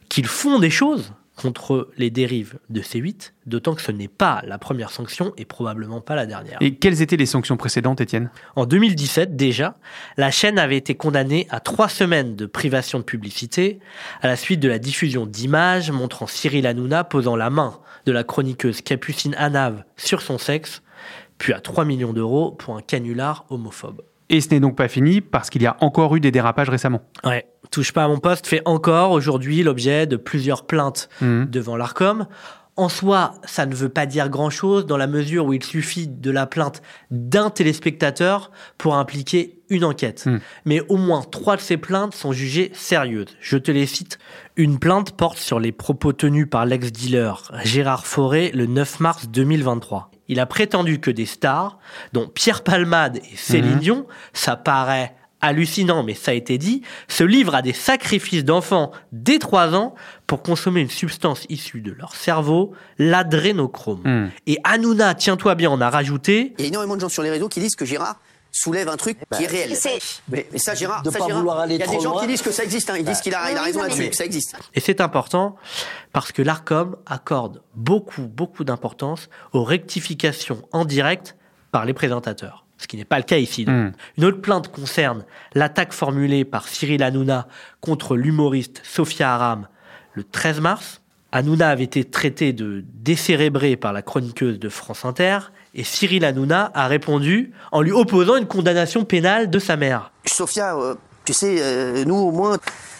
qu'ils 0.09 0.27
font 0.27 0.59
des 0.59 0.69
choses 0.69 1.13
contre 1.35 1.89
les 1.97 2.09
dérives 2.09 2.59
de 2.69 2.81
C8, 2.81 3.33
d'autant 3.45 3.75
que 3.75 3.81
ce 3.81 3.91
n'est 3.91 4.07
pas 4.07 4.41
la 4.45 4.57
première 4.57 4.89
sanction 4.89 5.33
et 5.37 5.45
probablement 5.45 5.99
pas 5.99 6.15
la 6.15 6.25
dernière. 6.25 6.57
Et 6.61 6.75
quelles 6.75 7.01
étaient 7.01 7.17
les 7.17 7.25
sanctions 7.25 7.57
précédentes, 7.57 7.99
Étienne? 7.99 8.29
En 8.55 8.65
2017, 8.65 9.35
déjà, 9.35 9.77
la 10.17 10.31
chaîne 10.31 10.57
avait 10.57 10.77
été 10.77 10.95
condamnée 10.95 11.47
à 11.49 11.59
trois 11.59 11.89
semaines 11.89 12.35
de 12.35 12.45
privation 12.45 12.99
de 12.99 13.03
publicité 13.03 13.79
à 14.21 14.27
la 14.27 14.37
suite 14.37 14.61
de 14.61 14.69
la 14.69 14.79
diffusion 14.79 15.25
d'images 15.25 15.91
montrant 15.91 16.27
Cyril 16.27 16.65
Hanouna 16.67 17.03
posant 17.03 17.35
la 17.35 17.49
main 17.49 17.79
de 18.05 18.11
la 18.11 18.23
chroniqueuse 18.23 18.81
Capucine 18.81 19.35
Hanave 19.35 19.83
sur 19.97 20.21
son 20.21 20.37
sexe, 20.37 20.83
puis 21.37 21.53
à 21.53 21.59
3 21.59 21.85
millions 21.85 22.13
d'euros 22.13 22.51
pour 22.51 22.75
un 22.77 22.81
canular 22.81 23.45
homophobe. 23.49 24.01
Et 24.29 24.41
ce 24.41 24.49
n'est 24.49 24.59
donc 24.59 24.75
pas 24.75 24.87
fini 24.87 25.21
parce 25.21 25.49
qu'il 25.51 25.61
y 25.61 25.67
a 25.67 25.77
encore 25.81 26.15
eu 26.15 26.19
des 26.19 26.31
dérapages 26.31 26.69
récemment. 26.69 27.01
Ouais, 27.23 27.45
touche 27.69 27.91
pas 27.93 28.03
à 28.05 28.07
mon 28.07 28.17
poste 28.17 28.47
fait 28.47 28.61
encore 28.65 29.11
aujourd'hui 29.11 29.61
l'objet 29.61 30.07
de 30.07 30.15
plusieurs 30.15 30.65
plaintes 30.65 31.09
Mhm. 31.21 31.45
devant 31.49 31.75
l'ARCOM. 31.77 32.25
En 32.77 32.89
soi, 32.89 33.35
ça 33.45 33.65
ne 33.65 33.73
veut 33.73 33.87
pas 33.87 34.05
dire 34.05 34.27
grand-chose 34.27 34.85
dans 34.85 34.97
la 34.97 35.07
mesure 35.07 35.45
où 35.45 35.53
il 35.53 35.63
suffit 35.63 36.07
de 36.09 36.29
la 36.29 36.45
plainte 36.45 36.81
d'un 37.09 37.49
téléspectateur 37.49 38.51
pour 38.77 38.95
impliquer 38.95 39.59
une 39.69 39.85
enquête. 39.85 40.23
Hmm. 40.25 40.39
Mais 40.65 40.81
au 40.89 40.97
moins 40.97 41.21
trois 41.21 41.55
de 41.55 41.61
ces 41.61 41.77
plaintes 41.77 42.13
sont 42.15 42.33
jugées 42.33 42.71
sérieuses. 42.73 43.27
Je 43.39 43.57
te 43.57 43.71
les 43.71 43.85
cite. 43.85 44.19
Une 44.57 44.77
plainte 44.79 45.11
porte 45.11 45.37
sur 45.37 45.59
les 45.59 45.71
propos 45.71 46.11
tenus 46.11 46.47
par 46.49 46.65
l'ex-dealer 46.65 47.49
Gérard 47.63 48.05
Fauré 48.05 48.51
le 48.53 48.65
9 48.65 48.99
mars 48.99 49.29
2023. 49.29 50.11
Il 50.27 50.39
a 50.39 50.45
prétendu 50.45 50.99
que 50.99 51.11
des 51.11 51.25
stars, 51.25 51.77
dont 52.13 52.27
Pierre 52.27 52.63
Palmade 52.63 53.17
et 53.17 53.35
Céline 53.35 53.73
Mhm. 53.73 53.79
Dion, 53.79 54.07
ça 54.33 54.55
paraît 54.55 55.15
hallucinant, 55.41 56.01
mais 56.03 56.15
ça 56.15 56.31
a 56.31 56.33
été 56.33 56.57
dit, 56.57 56.81
se 57.07 57.23
livrent 57.23 57.53
à 57.55 57.61
des 57.61 57.73
sacrifices 57.73 58.43
d'enfants 58.43 58.91
dès 59.11 59.37
3 59.37 59.75
ans 59.75 59.93
pour 60.25 60.41
consommer 60.41 60.81
une 60.81 60.89
substance 60.89 61.45
issue 61.49 61.81
de 61.81 61.91
leur 61.91 62.15
cerveau, 62.15 62.73
l'adrénochrome. 62.97 64.01
Hmm. 64.03 64.29
Et 64.47 64.57
Hanouna, 64.63 65.13
tiens-toi 65.13 65.55
bien, 65.55 65.69
on 65.69 65.81
a 65.81 65.89
rajouté, 65.89 66.53
Il 66.57 66.63
y 66.63 66.65
a 66.65 66.67
énormément 66.69 66.95
de 66.95 67.01
gens 67.01 67.09
sur 67.09 67.21
les 67.21 67.29
réseaux 67.29 67.49
qui 67.49 67.59
disent 67.59 67.75
que 67.75 67.85
Gérard 67.85 68.19
soulève 68.55 68.87
un 68.87 68.95
truc 68.97 69.17
qui 69.35 69.43
est 69.43 69.47
réel. 69.47 69.73
Mais, 70.29 70.47
mais 70.51 70.57
ça, 70.57 70.75
Gérard, 70.75 71.03
de 71.03 71.11
ça, 71.11 71.19
pas 71.19 71.25
Gérard, 71.25 71.39
vouloir 71.39 71.59
aller 71.59 71.75
il 71.75 71.81
y 71.81 71.83
a 71.83 71.87
des 71.87 71.99
gens 71.99 72.13
loin. 72.13 72.21
qui 72.21 72.27
disent 72.27 72.41
que 72.41 72.51
ça 72.51 72.63
existe. 72.63 72.89
hein. 72.89 72.95
Ils 72.97 73.03
disent 73.05 73.19
qu'il 73.21 73.35
a, 73.35 73.51
il 73.51 73.57
a 73.57 73.61
raison 73.61 73.81
là-dessus, 73.81 74.09
que 74.09 74.15
ça 74.15 74.25
existe. 74.25 74.55
et 74.73 74.79
c'est 74.79 75.01
important 75.01 75.55
parce 76.13 76.31
que 76.31 76.41
l'ARCOM 76.41 76.95
accorde 77.05 77.61
beaucoup, 77.75 78.21
beaucoup 78.23 78.63
d'importance 78.63 79.29
aux 79.51 79.63
rectifications 79.63 80.61
en 80.71 80.85
direct 80.85 81.35
par 81.71 81.85
les 81.85 81.93
présentateurs. 81.93 82.65
Ce 82.77 82.87
qui 82.87 82.97
n'est 82.97 83.05
pas 83.05 83.17
le 83.17 83.23
cas 83.23 83.37
ici. 83.37 83.65
Hmm. 83.65 83.91
Une 84.17 84.25
autre 84.25 84.41
plainte 84.41 84.69
concerne 84.69 85.25
l'attaque 85.53 85.93
formulée 85.93 86.43
par 86.45 86.67
Cyril 86.67 87.03
Hanouna 87.03 87.47
contre 87.81 88.15
l'humoriste 88.17 88.81
Sophia 88.83 89.33
Aram 89.33 89.67
le 90.13 90.23
13 90.23 90.59
mars. 90.61 91.01
Hanouna 91.35 91.67
avait 91.67 91.83
été 91.83 92.05
traité 92.05 92.53
de 92.53 92.85
décérébré 92.93 93.75
par 93.75 93.91
la 93.91 94.01
chroniqueuse 94.01 94.57
de 94.57 94.69
France 94.69 95.03
Inter 95.03 95.39
et 95.73 95.83
Cyril 95.83 96.23
Hanouna 96.23 96.71
a 96.73 96.87
répondu 96.87 97.51
en 97.73 97.81
lui 97.81 97.91
opposant 97.91 98.37
une 98.37 98.47
condamnation 98.47 99.03
pénale 99.03 99.49
de 99.49 99.59
sa 99.59 99.75
mère. 99.75 100.11
Sophia, 100.25 100.77
euh, 100.77 100.95
tu 101.25 101.33
sais, 101.33 101.57
euh, 101.59 102.05
nous 102.05 102.15
au 102.15 102.31
moins, 102.31 102.57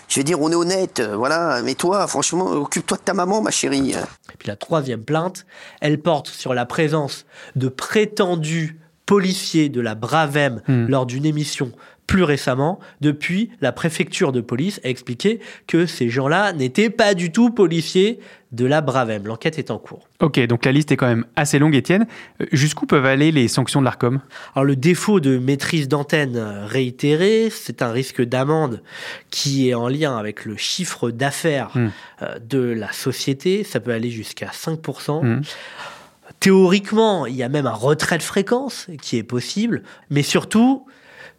je 0.09 0.19
vais 0.19 0.25
dire, 0.25 0.41
on 0.41 0.51
est 0.51 0.55
honnête, 0.55 0.99
euh, 0.99 1.15
voilà. 1.15 1.61
Mais 1.63 1.75
toi, 1.75 2.07
franchement, 2.07 2.47
occupe-toi 2.47 2.97
de 2.97 3.03
ta 3.03 3.13
maman, 3.13 3.41
ma 3.41 3.51
chérie. 3.51 3.91
Et 3.91 4.37
puis 4.37 4.49
la 4.49 4.57
troisième 4.57 5.05
plainte, 5.05 5.45
elle 5.79 6.01
porte 6.01 6.27
sur 6.27 6.53
la 6.53 6.65
présence 6.65 7.25
de 7.55 7.69
prétendus 7.69 8.77
policiers 9.05 9.69
de 9.69 9.79
la 9.79 9.95
Bravem 9.95 10.61
Hmm. 10.67 10.87
lors 10.87 11.05
d'une 11.05 11.25
émission 11.25 11.71
plus 12.07 12.23
récemment. 12.23 12.79
Depuis, 13.01 13.49
la 13.61 13.71
préfecture 13.71 14.31
de 14.31 14.41
police 14.41 14.79
a 14.83 14.89
expliqué 14.89 15.39
que 15.67 15.85
ces 15.85 16.09
gens-là 16.09 16.53
n'étaient 16.53 16.89
pas 16.89 17.13
du 17.13 17.31
tout 17.31 17.49
policiers 17.49 18.19
de 18.51 18.65
la 18.65 18.79
Bravem. 18.79 19.25
L'enquête 19.25 19.59
est 19.59 19.69
en 19.69 19.79
cours. 19.79 20.07
Ok, 20.21 20.39
donc 20.47 20.63
la 20.63 20.71
liste 20.71 20.91
est 20.91 20.95
quand 20.95 21.07
même 21.07 21.25
assez 21.35 21.59
longue, 21.59 21.75
Étienne. 21.75 22.05
Euh, 22.41 22.45
Jusqu'où 22.53 22.85
peuvent 22.85 23.05
aller 23.05 23.31
les 23.31 23.49
sanctions 23.49 23.81
de 23.81 23.85
l'ARCOM? 23.85 24.21
Alors 24.55 24.63
le 24.63 24.77
défaut 24.77 25.19
de 25.19 25.37
maîtrise 25.37 25.89
d'antenne 25.89 26.37
euh, 26.37 26.65
réitéré, 26.65 27.49
c'est 27.51 27.81
un 27.81 27.91
risque 27.91 28.21
d'amende 28.21 28.81
qui 29.29 29.67
est 29.69 29.73
en 29.73 29.89
lien 29.89 30.17
avec 30.17 30.45
le 30.45 30.55
chiffre 30.55 31.11
d'affaires 31.11 31.71
Hmm. 31.75 31.87
euh, 32.21 32.39
de 32.39 32.59
la 32.59 32.93
société. 32.93 33.63
Ça 33.65 33.79
peut 33.81 33.91
aller 33.91 34.09
jusqu'à 34.11 34.51
5%. 34.53 35.25
Hmm. 35.25 35.41
Théoriquement, 36.39 37.25
il 37.25 37.35
y 37.35 37.43
a 37.43 37.49
même 37.49 37.65
un 37.65 37.73
retrait 37.73 38.17
de 38.17 38.23
fréquence 38.23 38.87
qui 39.01 39.17
est 39.17 39.23
possible, 39.23 39.83
mais 40.09 40.21
surtout, 40.23 40.85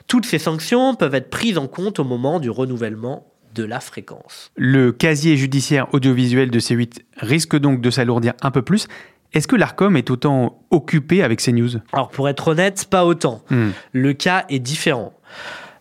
toutes 0.07 0.27
ces 0.27 0.39
sanctions 0.39 0.95
peuvent 0.95 1.15
être 1.15 1.31
prises 1.31 1.59
en 1.59 1.67
compte 1.67 1.99
au 1.99 2.05
moment 2.05 2.41
du 2.41 2.51
renouvellement 2.51 3.27
de 3.55 3.65
la 3.65 3.81
fréquence. 3.81 4.51
Le 4.57 4.93
casier 4.93 5.37
judiciaire 5.37 5.93
audiovisuel 5.93 6.51
de 6.51 6.61
C8 6.61 6.99
risque 7.17 7.57
donc 7.57 7.81
de 7.81 7.91
s'alourdir 7.91 8.35
un 8.43 8.51
peu 8.51 8.63
plus. 8.63 8.87
Est-ce 9.33 9.49
que 9.49 9.57
l'ARCOM 9.57 9.97
est 9.97 10.11
autant 10.11 10.63
occupé 10.71 11.23
avec 11.23 11.41
ces 11.41 11.53
news? 11.53 11.71
Alors 11.93 12.11
pour 12.11 12.29
être 12.29 12.49
honnête, 12.49 12.87
pas 12.89 13.05
autant. 13.05 13.43
Hmm. 13.51 13.71
Le 13.93 14.13
cas 14.13 14.45
est 14.49 14.59
différent. 14.59 15.13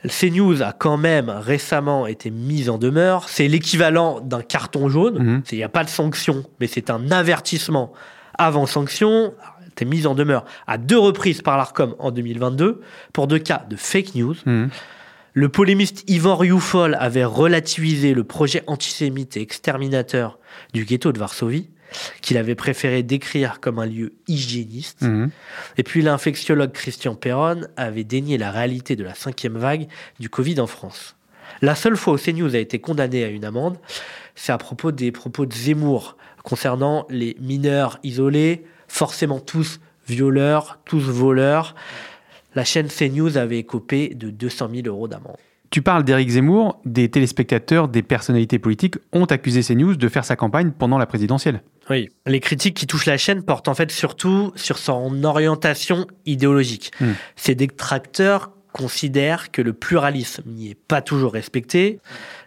CNews 0.08 0.62
a 0.62 0.72
quand 0.72 0.98
même 0.98 1.29
récemment 1.29 2.08
été 2.08 2.29
mise 2.29 2.70
en 2.70 2.77
demeure. 2.77 3.29
C'est 3.29 3.48
l'équivalent 3.48 4.20
d'un 4.20 4.41
carton 4.41 4.89
jaune. 4.89 5.24
Mhm. 5.24 5.44
Il 5.51 5.58
n'y 5.58 5.63
a 5.63 5.70
pas 5.70 5.84
de 5.84 5.89
sanction, 5.89 6.44
mais 6.60 6.67
c'est 6.67 6.89
un 6.89 7.12
avertissement 7.12 7.91
avant 8.38 8.65
sanction. 8.65 9.34
T'es 9.75 9.86
mise 9.86 10.08
en 10.08 10.15
demeure 10.15 10.46
à 10.67 10.77
deux 10.77 10.98
reprises 10.98 11.41
par 11.41 11.58
l'ARCOM 11.58 11.96
en 12.00 12.12
2022 12.12 12.82
pour 13.13 13.27
deux 13.27 13.39
cas 13.39 13.65
de 13.70 13.75
fake 13.75 14.15
news. 14.15 14.36
Hmm. 14.46 14.67
Le 15.34 15.50
polémiste 15.50 16.10
Yvan 16.10 16.38
Rioufol 16.38 16.96
avait 16.98 17.25
relativisé 17.25 18.13
le 18.13 18.24
projet 18.24 18.63
antisémite 18.67 19.36
et 19.36 19.41
exterminateur 19.41 20.39
du 20.74 20.86
ghetto 20.86 21.12
de 21.12 21.20
Varsovie, 21.20 21.70
qu'il 22.22 22.38
avait 22.38 22.55
préféré 22.55 23.03
décrire 23.03 23.60
comme 23.60 23.79
un 23.79 23.86
lieu 23.86 24.13
hygiéniste. 24.29 25.01
Mhm. 25.01 25.29
Et 25.77 25.84
puis 25.84 26.01
l'infectiologue 26.01 26.72
Christian 26.72 27.15
Perron 27.15 27.62
avait 27.75 28.05
dénié 28.05 28.38
la 28.38 28.50
réalité 28.50 28.96
de 28.96 29.03
la 29.03 29.13
cinquième 29.13 29.58
vague 29.58 29.88
du 30.22 30.29
Covid 30.29 30.60
en 30.62 30.67
France. 30.67 31.17
La 31.62 31.75
seule 31.75 31.98
fois 31.98 32.13
où 32.13 32.17
CNews 32.17 32.55
a 32.55 32.60
été 32.60 32.79
condamné 32.79 33.25
à 33.25 33.27
une 33.27 33.44
amende, 33.44 33.77
c'est 34.36 34.51
à 34.51 34.58
propos 34.58 34.91
des 34.91 35.12
propos 35.12 35.46
de 35.46 35.53
Zemmour 35.53 36.17
concernant 36.44 37.05
les 37.10 37.36
mineurs 37.41 38.00
isolés, 38.03 38.65
forcément 38.95 39.41
tous 39.41 39.81
violeurs, 40.07 40.79
tous 40.85 41.01
voleurs. 41.01 41.75
La 42.55 42.63
chaîne 42.63 42.87
CNews 42.87 43.37
avait 43.37 43.59
écopé 43.59 44.15
de 44.15 44.29
200 44.29 44.69
000 44.73 44.87
euros 44.87 45.09
d'amende. 45.09 45.35
Tu 45.69 45.81
parles 45.81 46.05
d'Éric 46.05 46.29
Zemmour, 46.29 46.79
des 46.85 47.09
téléspectateurs, 47.09 47.89
des 47.89 48.01
personnalités 48.01 48.57
politiques 48.57 48.95
ont 49.11 49.25
accusé 49.25 49.61
CNews 49.61 49.95
de 49.95 50.07
faire 50.07 50.23
sa 50.23 50.37
campagne 50.37 50.71
pendant 50.71 50.97
la 50.97 51.05
présidentielle. 51.05 51.61
Oui, 51.89 52.09
les 52.25 52.39
critiques 52.39 52.77
qui 52.77 52.87
touchent 52.87 53.07
la 53.07 53.17
chaîne 53.17 53.43
portent 53.43 53.67
en 53.67 53.73
fait 53.73 53.91
surtout 53.91 54.53
sur 54.55 54.77
son 54.77 55.25
orientation 55.25 56.07
idéologique. 56.25 56.91
Hmm. 57.01 57.11
Ces 57.35 57.55
détracteurs 57.55 58.51
considèrent 58.71 59.51
que 59.51 59.61
le 59.61 59.73
pluralisme 59.73 60.43
n'y 60.47 60.69
est 60.69 60.79
pas 60.87 61.01
toujours 61.01 61.33
respecté. 61.33 61.99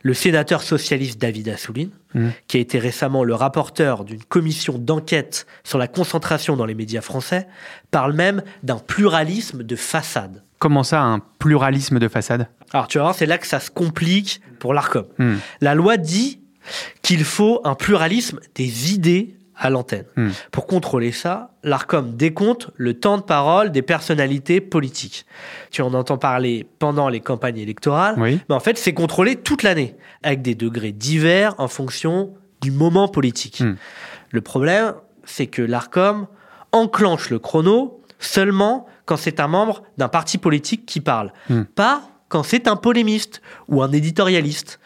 Le 0.02 0.14
sénateur 0.14 0.62
socialiste 0.62 1.20
David 1.20 1.48
Assouline, 1.48 1.90
Hmm. 2.14 2.30
qui 2.46 2.56
a 2.56 2.60
été 2.60 2.78
récemment 2.78 3.22
le 3.22 3.34
rapporteur 3.34 4.02
d'une 4.02 4.22
commission 4.22 4.78
d'enquête 4.78 5.46
sur 5.62 5.76
la 5.76 5.88
concentration 5.88 6.56
dans 6.56 6.64
les 6.64 6.74
médias 6.74 7.02
français, 7.02 7.46
parle 7.90 8.14
même 8.14 8.42
d'un 8.62 8.78
pluralisme 8.78 9.62
de 9.62 9.76
façade. 9.76 10.42
Comment 10.58 10.84
ça, 10.84 11.02
un 11.02 11.20
pluralisme 11.38 11.98
de 11.98 12.08
façade? 12.08 12.48
Alors 12.72 12.88
tu 12.88 12.96
vas 12.96 13.04
voir, 13.04 13.14
c'est 13.14 13.26
là 13.26 13.36
que 13.36 13.46
ça 13.46 13.60
se 13.60 13.70
complique 13.70 14.40
pour 14.58 14.72
l'ARCOM. 14.72 15.04
Hmm. 15.18 15.34
La 15.60 15.74
loi 15.74 15.98
dit 15.98 16.40
qu'il 17.02 17.24
faut 17.24 17.60
un 17.64 17.74
pluralisme 17.74 18.40
des 18.54 18.94
idées 18.94 19.36
à 19.58 19.70
l'antenne. 19.70 20.04
Hmm. 20.16 20.28
Pour 20.52 20.66
contrôler 20.66 21.10
ça, 21.10 21.50
l'ARCOM 21.64 22.16
décompte 22.16 22.70
le 22.76 22.94
temps 22.94 23.18
de 23.18 23.22
parole 23.22 23.72
des 23.72 23.82
personnalités 23.82 24.60
politiques. 24.60 25.26
Tu 25.70 25.82
en 25.82 25.92
entends 25.94 26.16
parler 26.18 26.66
pendant 26.78 27.08
les 27.08 27.20
campagnes 27.20 27.58
électorales, 27.58 28.14
Oui. 28.18 28.40
mais 28.48 28.54
en 28.54 28.60
fait, 28.60 28.78
c'est 28.78 28.94
contrôlé 28.94 29.36
toute 29.36 29.64
l'année, 29.64 29.96
avec 30.22 30.42
des 30.42 30.54
degrés 30.54 30.92
divers 30.92 31.54
en 31.58 31.66
fonction 31.68 32.34
du 32.60 32.70
moment 32.70 33.08
politique. 33.08 33.60
Hmm. 33.60 33.74
Le 34.30 34.40
problème, 34.40 34.94
c'est 35.24 35.46
que 35.48 35.62
l'ARCOM 35.62 36.26
enclenche 36.72 37.30
le 37.30 37.38
chrono 37.38 38.00
seulement 38.20 38.86
quand 39.06 39.16
c'est 39.16 39.40
un 39.40 39.48
membre 39.48 39.82
d'un 39.96 40.08
parti 40.08 40.38
politique 40.38 40.86
qui 40.86 41.00
parle, 41.00 41.32
Hmm. 41.48 41.62
pas 41.64 42.02
quand 42.28 42.42
c'est 42.42 42.68
un 42.68 42.76
polémiste 42.76 43.40
ou 43.68 43.82
un 43.82 43.90
éditorialiste. 43.90 44.78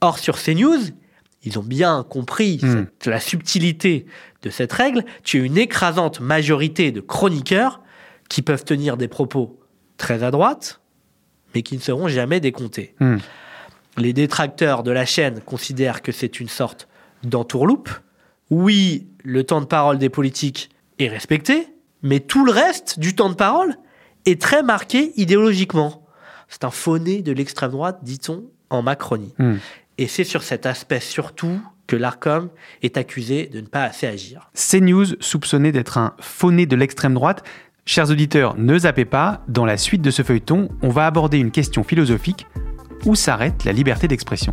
Or, 0.00 0.18
sur 0.18 0.36
CNews, 0.38 0.78
ils 1.46 1.58
ont 1.58 1.62
bien 1.62 2.04
compris 2.08 2.58
Hmm. 2.62 2.86
cette- 2.98 3.06
la 3.06 3.20
subtilité 3.20 4.06
de 4.42 4.50
cette 4.50 4.72
règle. 4.72 5.04
Tu 5.24 5.40
as 5.40 5.44
une 5.44 5.56
écrasante 5.58 6.20
majorité 6.20 6.92
de 6.92 7.00
chroniqueurs 7.00 7.80
qui 8.28 8.42
peuvent 8.42 8.64
tenir 8.64 8.96
des 8.96 9.08
propos 9.08 9.58
très 9.96 10.22
à 10.22 10.30
droite, 10.30 10.80
mais 11.54 11.62
qui 11.62 11.76
ne 11.76 11.80
seront 11.80 12.08
jamais 12.08 12.40
décomptés. 12.40 12.94
Hmm. 13.00 13.16
Les 13.96 14.12
détracteurs 14.12 14.82
de 14.82 14.90
la 14.90 15.06
chaîne 15.06 15.40
considèrent 15.40 16.02
que 16.02 16.12
c'est 16.12 16.38
une 16.40 16.48
sorte 16.48 16.86
d'entourloupe. 17.22 17.88
Oui, 18.50 19.06
le 19.24 19.42
temps 19.44 19.60
de 19.60 19.66
parole 19.66 19.98
des 19.98 20.10
politiques 20.10 20.68
est 20.98 21.08
respecté, 21.08 21.68
mais 22.02 22.20
tout 22.20 22.44
le 22.44 22.52
reste 22.52 22.98
du 22.98 23.14
temps 23.14 23.30
de 23.30 23.34
parole 23.34 23.76
est 24.26 24.40
très 24.40 24.62
marqué 24.62 25.12
idéologiquement. 25.16 26.04
C'est 26.48 26.64
un 26.64 26.70
fauné 26.70 27.22
de 27.22 27.32
l'extrême 27.32 27.70
droite, 27.70 28.00
dit-on, 28.02 28.44
en 28.70 28.82
Macronie. 28.82 29.32
Hmm. 29.38 29.56
Et 29.98 30.08
c'est 30.08 30.24
sur 30.24 30.42
cet 30.42 30.66
aspect 30.66 31.00
surtout 31.00 31.58
que 31.86 31.96
l'ARCOM 31.96 32.50
est 32.82 32.98
accusé 32.98 33.46
de 33.46 33.62
ne 33.62 33.66
pas 33.66 33.84
assez 33.84 34.06
agir. 34.06 34.50
CNews 34.54 35.06
soupçonné 35.20 35.72
d'être 35.72 35.96
un 35.96 36.14
fauné 36.20 36.66
de 36.66 36.76
l'extrême 36.76 37.14
droite. 37.14 37.42
Chers 37.86 38.10
auditeurs, 38.10 38.56
ne 38.58 38.78
zappez 38.78 39.06
pas, 39.06 39.42
dans 39.48 39.64
la 39.64 39.78
suite 39.78 40.02
de 40.02 40.10
ce 40.10 40.22
feuilleton, 40.22 40.68
on 40.82 40.90
va 40.90 41.06
aborder 41.06 41.38
une 41.38 41.50
question 41.50 41.82
philosophique. 41.82 42.46
Où 43.06 43.14
s'arrête 43.14 43.64
la 43.64 43.72
liberté 43.72 44.06
d'expression? 44.06 44.52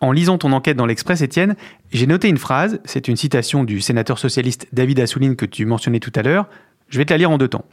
En 0.00 0.12
lisant 0.12 0.38
ton 0.38 0.52
enquête 0.52 0.76
dans 0.76 0.86
l'Express, 0.86 1.20
Étienne, 1.20 1.56
j'ai 1.92 2.06
noté 2.06 2.28
une 2.28 2.38
phrase, 2.38 2.80
c'est 2.84 3.08
une 3.08 3.16
citation 3.16 3.64
du 3.64 3.80
sénateur 3.80 4.18
socialiste 4.18 4.68
David 4.72 5.00
Assouline 5.00 5.34
que 5.34 5.46
tu 5.46 5.66
mentionnais 5.66 6.00
tout 6.00 6.12
à 6.14 6.22
l'heure, 6.22 6.48
je 6.88 6.98
vais 6.98 7.04
te 7.04 7.12
la 7.12 7.18
lire 7.18 7.30
en 7.30 7.38
deux 7.38 7.48
temps. 7.48 7.64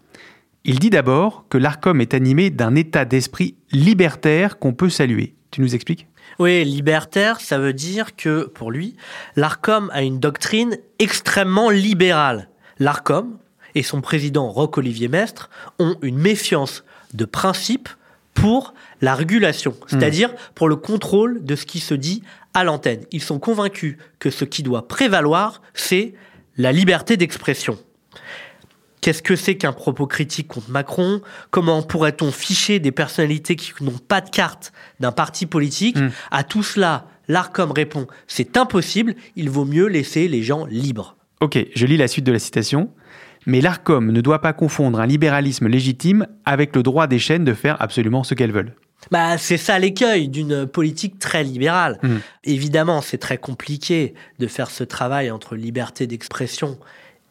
Il 0.63 0.77
dit 0.77 0.91
d'abord 0.91 1.45
que 1.49 1.57
l'ARCOM 1.57 2.01
est 2.01 2.13
animé 2.13 2.51
d'un 2.51 2.75
état 2.75 3.03
d'esprit 3.03 3.55
libertaire 3.71 4.59
qu'on 4.59 4.73
peut 4.73 4.89
saluer. 4.89 5.33
Tu 5.49 5.59
nous 5.61 5.73
expliques? 5.73 6.07
Oui, 6.37 6.63
libertaire, 6.63 7.39
ça 7.39 7.57
veut 7.57 7.73
dire 7.73 8.15
que, 8.15 8.45
pour 8.45 8.69
lui, 8.69 8.95
l'ARCOM 9.35 9.89
a 9.91 10.03
une 10.03 10.19
doctrine 10.19 10.77
extrêmement 10.99 11.71
libérale. 11.71 12.47
L'ARCOM 12.77 13.39
et 13.73 13.81
son 13.81 14.01
président 14.01 14.49
Roch-Olivier 14.51 15.07
Mestre 15.07 15.49
ont 15.79 15.97
une 16.03 16.19
méfiance 16.19 16.83
de 17.15 17.25
principe 17.25 17.89
pour 18.35 18.75
la 19.01 19.15
régulation, 19.15 19.75
c'est-à-dire 19.87 20.33
pour 20.53 20.69
le 20.69 20.75
contrôle 20.75 21.43
de 21.43 21.55
ce 21.55 21.65
qui 21.65 21.79
se 21.79 21.95
dit 21.95 22.21
à 22.53 22.63
l'antenne. 22.63 23.03
Ils 23.11 23.23
sont 23.23 23.39
convaincus 23.39 23.97
que 24.19 24.29
ce 24.29 24.45
qui 24.45 24.61
doit 24.61 24.87
prévaloir, 24.87 25.61
c'est 25.73 26.13
la 26.57 26.71
liberté 26.71 27.17
d'expression. 27.17 27.79
Qu'est-ce 29.01 29.23
que 29.23 29.35
c'est 29.35 29.55
qu'un 29.57 29.73
propos 29.73 30.05
critique 30.05 30.47
contre 30.47 30.69
Macron? 30.69 31.21
Comment 31.49 31.81
pourrait-on 31.81 32.31
ficher 32.31 32.79
des 32.79 32.91
personnalités 32.91 33.55
qui 33.55 33.73
n'ont 33.81 33.97
pas 33.97 34.21
de 34.21 34.29
carte 34.29 34.71
d'un 34.99 35.11
parti 35.11 35.47
politique? 35.47 35.97
À 36.29 36.43
tout 36.43 36.61
cela, 36.61 37.07
l'ARCOM 37.27 37.71
répond 37.71 38.05
c'est 38.27 38.57
impossible, 38.57 39.15
il 39.35 39.49
vaut 39.49 39.65
mieux 39.65 39.87
laisser 39.87 40.27
les 40.27 40.43
gens 40.43 40.65
libres. 40.65 41.15
Ok, 41.39 41.57
je 41.75 41.85
lis 41.87 41.97
la 41.97 42.07
suite 42.07 42.25
de 42.25 42.31
la 42.31 42.39
citation. 42.39 42.91
Mais 43.47 43.59
l'ARCOM 43.59 44.11
ne 44.11 44.21
doit 44.21 44.39
pas 44.39 44.53
confondre 44.53 44.99
un 44.99 45.07
libéralisme 45.07 45.67
légitime 45.67 46.27
avec 46.45 46.75
le 46.75 46.83
droit 46.83 47.07
des 47.07 47.17
chaînes 47.17 47.43
de 47.43 47.55
faire 47.55 47.81
absolument 47.81 48.23
ce 48.23 48.35
qu'elles 48.35 48.51
veulent. 48.51 48.75
Bah, 49.09 49.39
c'est 49.39 49.57
ça 49.57 49.79
l'écueil 49.79 50.27
d'une 50.27 50.67
politique 50.67 51.17
très 51.17 51.43
libérale. 51.43 51.97
Mm. 52.03 52.17
Évidemment, 52.43 53.01
c'est 53.01 53.17
très 53.17 53.39
compliqué 53.39 54.13
de 54.37 54.45
faire 54.45 54.69
ce 54.69 54.83
travail 54.83 55.31
entre 55.31 55.55
liberté 55.55 56.05
d'expression 56.05 56.77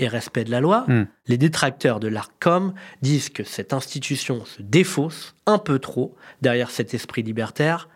et 0.01 0.09
respect 0.09 0.45
de 0.45 0.51
la 0.51 0.61
loi. 0.61 0.85
Mm. 0.89 1.07
Les 1.27 1.39
détracteurs 1.39 2.01
de 2.01 2.09
l'ARCOM 2.09 2.75
disent 3.03 3.29
que 3.29 3.45
cette 3.45 3.73
institution 3.73 4.45
se 4.45 4.63
défausse 4.63 5.35
un 5.47 5.59
peu 5.59 5.79
trop 5.79 6.17
derrière 6.43 6.71
cet 6.71 6.95
esprit 6.95 7.23
libertaire 7.23 7.89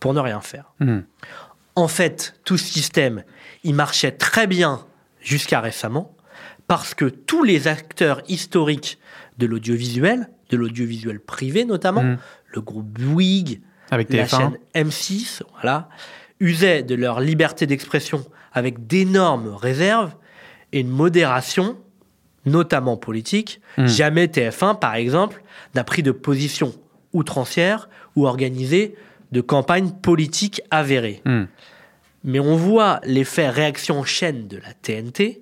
pour 0.00 0.14
ne 0.14 0.20
rien 0.20 0.40
faire. 0.40 0.72
Hmm. 0.78 1.00
En 1.74 1.88
fait, 1.88 2.34
tout 2.44 2.56
ce 2.56 2.64
système, 2.64 3.24
il 3.64 3.74
marchait 3.74 4.12
très 4.12 4.46
bien 4.46 4.86
jusqu'à 5.20 5.60
récemment 5.60 6.14
parce 6.68 6.94
que 6.94 7.04
tous 7.04 7.42
les 7.42 7.66
acteurs 7.66 8.22
historiques 8.28 8.98
de 9.38 9.46
l'audiovisuel, 9.46 10.28
de 10.50 10.56
l'audiovisuel 10.56 11.18
privé 11.20 11.64
notamment, 11.64 12.02
Mm. 12.02 12.18
le 12.54 12.60
groupe 12.60 12.86
Bouygues, 12.86 13.60
Avec 13.90 14.12
la 14.12 14.24
TF1. 14.24 14.38
chaîne 14.38 14.58
M6, 14.74 15.42
voilà, 15.54 15.88
usaient 16.40 16.82
de 16.82 16.94
leur 16.94 17.20
liberté 17.20 17.66
d'expression 17.66 18.24
avec 18.52 18.86
d'énormes 18.86 19.48
réserves 19.54 20.14
et 20.72 20.80
une 20.80 20.88
modération, 20.88 21.76
notamment 22.46 22.96
politique. 22.96 23.60
Mm. 23.76 23.86
Jamais 23.86 24.26
TF1, 24.26 24.78
par 24.78 24.94
exemple, 24.94 25.42
n'a 25.74 25.84
pris 25.84 26.02
de 26.02 26.12
position 26.12 26.74
outrancière 27.12 27.88
ou 28.16 28.26
organisé 28.26 28.94
de 29.32 29.40
campagnes 29.40 29.90
politiques 29.90 30.62
avérées. 30.70 31.22
Hmm. 31.24 31.44
Mais 32.24 32.40
on 32.40 32.56
voit 32.56 33.00
l'effet 33.04 33.48
réaction 33.48 34.00
en 34.00 34.04
chaîne 34.04 34.48
de 34.48 34.56
la 34.56 34.72
TNT. 34.72 35.40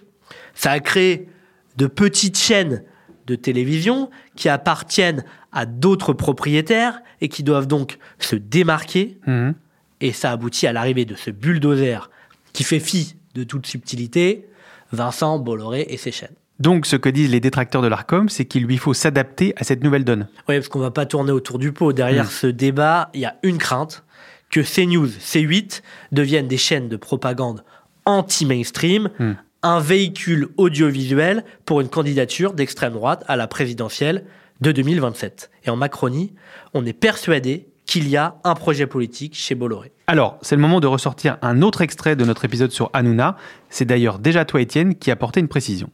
Ça 0.54 0.72
a 0.72 0.80
créé 0.80 1.28
de 1.76 1.86
petites 1.86 2.38
chaînes 2.38 2.82
de 3.26 3.34
télévision 3.34 4.10
qui 4.36 4.48
appartiennent 4.48 5.24
à 5.52 5.66
d'autres 5.66 6.12
propriétaires 6.12 7.00
et 7.20 7.28
qui 7.28 7.42
doivent 7.42 7.66
donc 7.66 7.98
se 8.18 8.36
démarquer. 8.36 9.18
Mhm. 9.26 9.54
Et 10.00 10.12
ça 10.12 10.30
aboutit 10.30 10.66
à 10.66 10.72
l'arrivée 10.72 11.04
de 11.04 11.14
ce 11.14 11.30
bulldozer 11.30 12.10
qui 12.52 12.64
fait 12.64 12.80
fi 12.80 13.16
de 13.34 13.44
toute 13.44 13.66
subtilité, 13.66 14.46
Vincent 14.92 15.38
Bolloré 15.38 15.86
et 15.88 15.96
ses 15.96 16.12
chaînes. 16.12 16.34
Donc, 16.58 16.86
ce 16.86 16.96
que 16.96 17.08
disent 17.10 17.30
les 17.30 17.40
détracteurs 17.40 17.82
de 17.82 17.88
l'ARCOM, 17.88 18.28
c'est 18.30 18.46
qu'il 18.46 18.64
lui 18.64 18.78
faut 18.78 18.94
s'adapter 18.94 19.52
à 19.56 19.64
cette 19.64 19.84
nouvelle 19.84 20.04
donne. 20.04 20.26
Oui, 20.48 20.56
parce 20.56 20.68
qu'on 20.68 20.78
va 20.78 20.90
pas 20.90 21.04
tourner 21.04 21.30
autour 21.32 21.58
du 21.58 21.72
pot. 21.72 21.92
Derrière 21.92 22.24
Mm. 22.24 22.28
ce 22.30 22.46
débat, 22.46 23.10
il 23.12 23.20
y 23.20 23.24
a 23.26 23.36
une 23.42 23.58
crainte 23.58 24.04
que 24.50 24.60
CNews, 24.62 25.08
C8 25.08 25.82
deviennent 26.12 26.48
des 26.48 26.56
chaînes 26.56 26.88
de 26.88 26.96
propagande 26.96 27.62
anti-mainstream, 28.06 29.10
Mm. 29.18 29.32
un 29.62 29.80
véhicule 29.80 30.48
audiovisuel 30.56 31.44
pour 31.64 31.80
une 31.80 31.88
candidature 31.88 32.52
d'extrême 32.54 32.92
droite 32.94 33.24
à 33.28 33.36
la 33.36 33.46
présidentielle 33.46 34.24
de 34.60 34.72
2027. 34.72 35.50
Et 35.66 35.70
en 35.70 35.76
Macronie, 35.76 36.32
on 36.72 36.86
est 36.86 36.92
persuadé 36.94 37.66
qu'il 37.86 38.08
y 38.08 38.16
a 38.16 38.36
un 38.44 38.54
projet 38.54 38.86
politique 38.86 39.34
chez 39.34 39.54
Bolloré. 39.54 39.92
Alors, 40.06 40.38
c'est 40.42 40.56
le 40.56 40.62
moment 40.62 40.80
de 40.80 40.86
ressortir 40.86 41.38
un 41.42 41.62
autre 41.62 41.80
extrait 41.80 42.16
de 42.16 42.24
notre 42.24 42.44
épisode 42.44 42.70
sur 42.70 42.90
Hanouna. 42.92 43.36
C'est 43.70 43.84
d'ailleurs 43.84 44.18
déjà 44.18 44.44
toi, 44.44 44.60
Étienne, 44.60 44.94
qui 44.96 45.10
apportait 45.10 45.40
une 45.40 45.48
précision. 45.48 45.88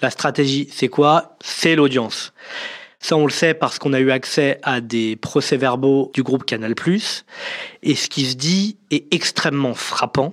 La 0.00 0.10
stratégie, 0.10 0.68
c'est 0.72 0.88
quoi? 0.88 1.36
C'est 1.40 1.76
l'audience. 1.76 2.32
Ça, 2.98 3.16
on 3.16 3.26
le 3.26 3.32
sait 3.32 3.54
parce 3.54 3.78
qu'on 3.78 3.92
a 3.92 4.00
eu 4.00 4.10
accès 4.10 4.60
à 4.62 4.80
des 4.80 5.16
procès-verbaux 5.16 6.10
du 6.14 6.22
groupe 6.22 6.44
Canal+. 6.44 6.74
Et 7.82 7.94
ce 7.94 8.08
qui 8.08 8.26
se 8.26 8.36
dit 8.36 8.76
est 8.90 9.12
extrêmement 9.12 9.74
frappant. 9.74 10.32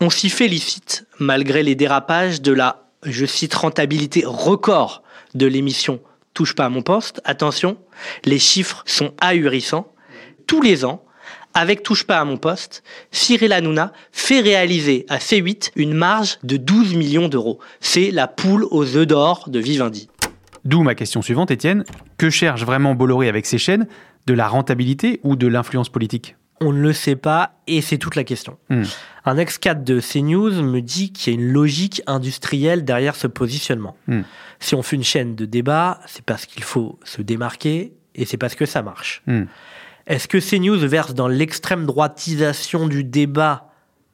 On 0.00 0.10
s'y 0.10 0.30
félicite 0.30 1.06
malgré 1.18 1.62
les 1.62 1.74
dérapages 1.74 2.42
de 2.42 2.52
la, 2.52 2.84
je 3.02 3.24
cite, 3.24 3.54
rentabilité 3.54 4.22
record 4.26 5.02
de 5.34 5.46
l'émission 5.46 6.00
Touche 6.34 6.54
pas 6.54 6.64
à 6.64 6.68
mon 6.68 6.82
poste. 6.82 7.20
Attention, 7.24 7.76
les 8.24 8.38
chiffres 8.38 8.82
sont 8.86 9.12
ahurissants. 9.20 9.92
Tous 10.50 10.60
les 10.60 10.84
ans, 10.84 11.04
Avec 11.54 11.84
Touche 11.84 12.02
pas 12.02 12.18
à 12.18 12.24
mon 12.24 12.36
poste, 12.36 12.82
Cyril 13.12 13.52
Hanouna 13.52 13.92
fait 14.10 14.40
réaliser 14.40 15.06
à 15.08 15.18
C8 15.18 15.70
une 15.76 15.94
marge 15.94 16.38
de 16.42 16.56
12 16.56 16.96
millions 16.96 17.28
d'euros. 17.28 17.60
C'est 17.78 18.10
la 18.10 18.26
poule 18.26 18.66
aux 18.72 18.96
œufs 18.96 19.06
d'or 19.06 19.44
de 19.48 19.60
Vivendi. 19.60 20.08
D'où 20.64 20.82
ma 20.82 20.96
question 20.96 21.22
suivante, 21.22 21.52
Étienne. 21.52 21.84
Que 22.18 22.30
cherche 22.30 22.64
vraiment 22.64 22.96
Bolloré 22.96 23.28
avec 23.28 23.46
ses 23.46 23.58
chaînes? 23.58 23.86
De 24.26 24.34
la 24.34 24.48
rentabilité 24.48 25.20
ou 25.22 25.36
de 25.36 25.46
l'influence 25.46 25.88
politique? 25.88 26.34
On 26.60 26.72
ne 26.72 26.80
le 26.80 26.92
sait 26.94 27.14
pas 27.14 27.52
et 27.68 27.80
c'est 27.80 27.98
toute 27.98 28.16
la 28.16 28.24
question. 28.24 28.58
Hmm. 28.70 28.82
Un 29.24 29.36
ex-cadre 29.36 29.84
de 29.84 30.00
CNews 30.00 30.62
me 30.64 30.80
dit 30.80 31.12
qu'il 31.12 31.32
y 31.32 31.36
a 31.36 31.40
une 31.40 31.52
logique 31.52 32.02
industrielle 32.08 32.84
derrière 32.84 33.14
ce 33.14 33.28
positionnement. 33.28 33.96
Hmm. 34.08 34.22
Si 34.58 34.74
on 34.74 34.82
fait 34.82 34.96
une 34.96 35.04
chaîne 35.04 35.36
de 35.36 35.44
débat, 35.44 36.00
c'est 36.06 36.24
parce 36.24 36.44
qu'il 36.44 36.64
faut 36.64 36.98
se 37.04 37.22
démarquer 37.22 37.92
et 38.16 38.24
c'est 38.24 38.36
parce 38.36 38.56
que 38.56 38.66
ça 38.66 38.82
marche. 38.82 39.22
Hmm. 39.28 39.44
Est-ce 40.10 40.26
que 40.26 40.38
CNews 40.38 40.88
verse 40.88 41.14
dans 41.14 41.28
l'extrême 41.28 41.86
droitisation 41.86 42.88
du 42.88 43.04
débat 43.04 43.70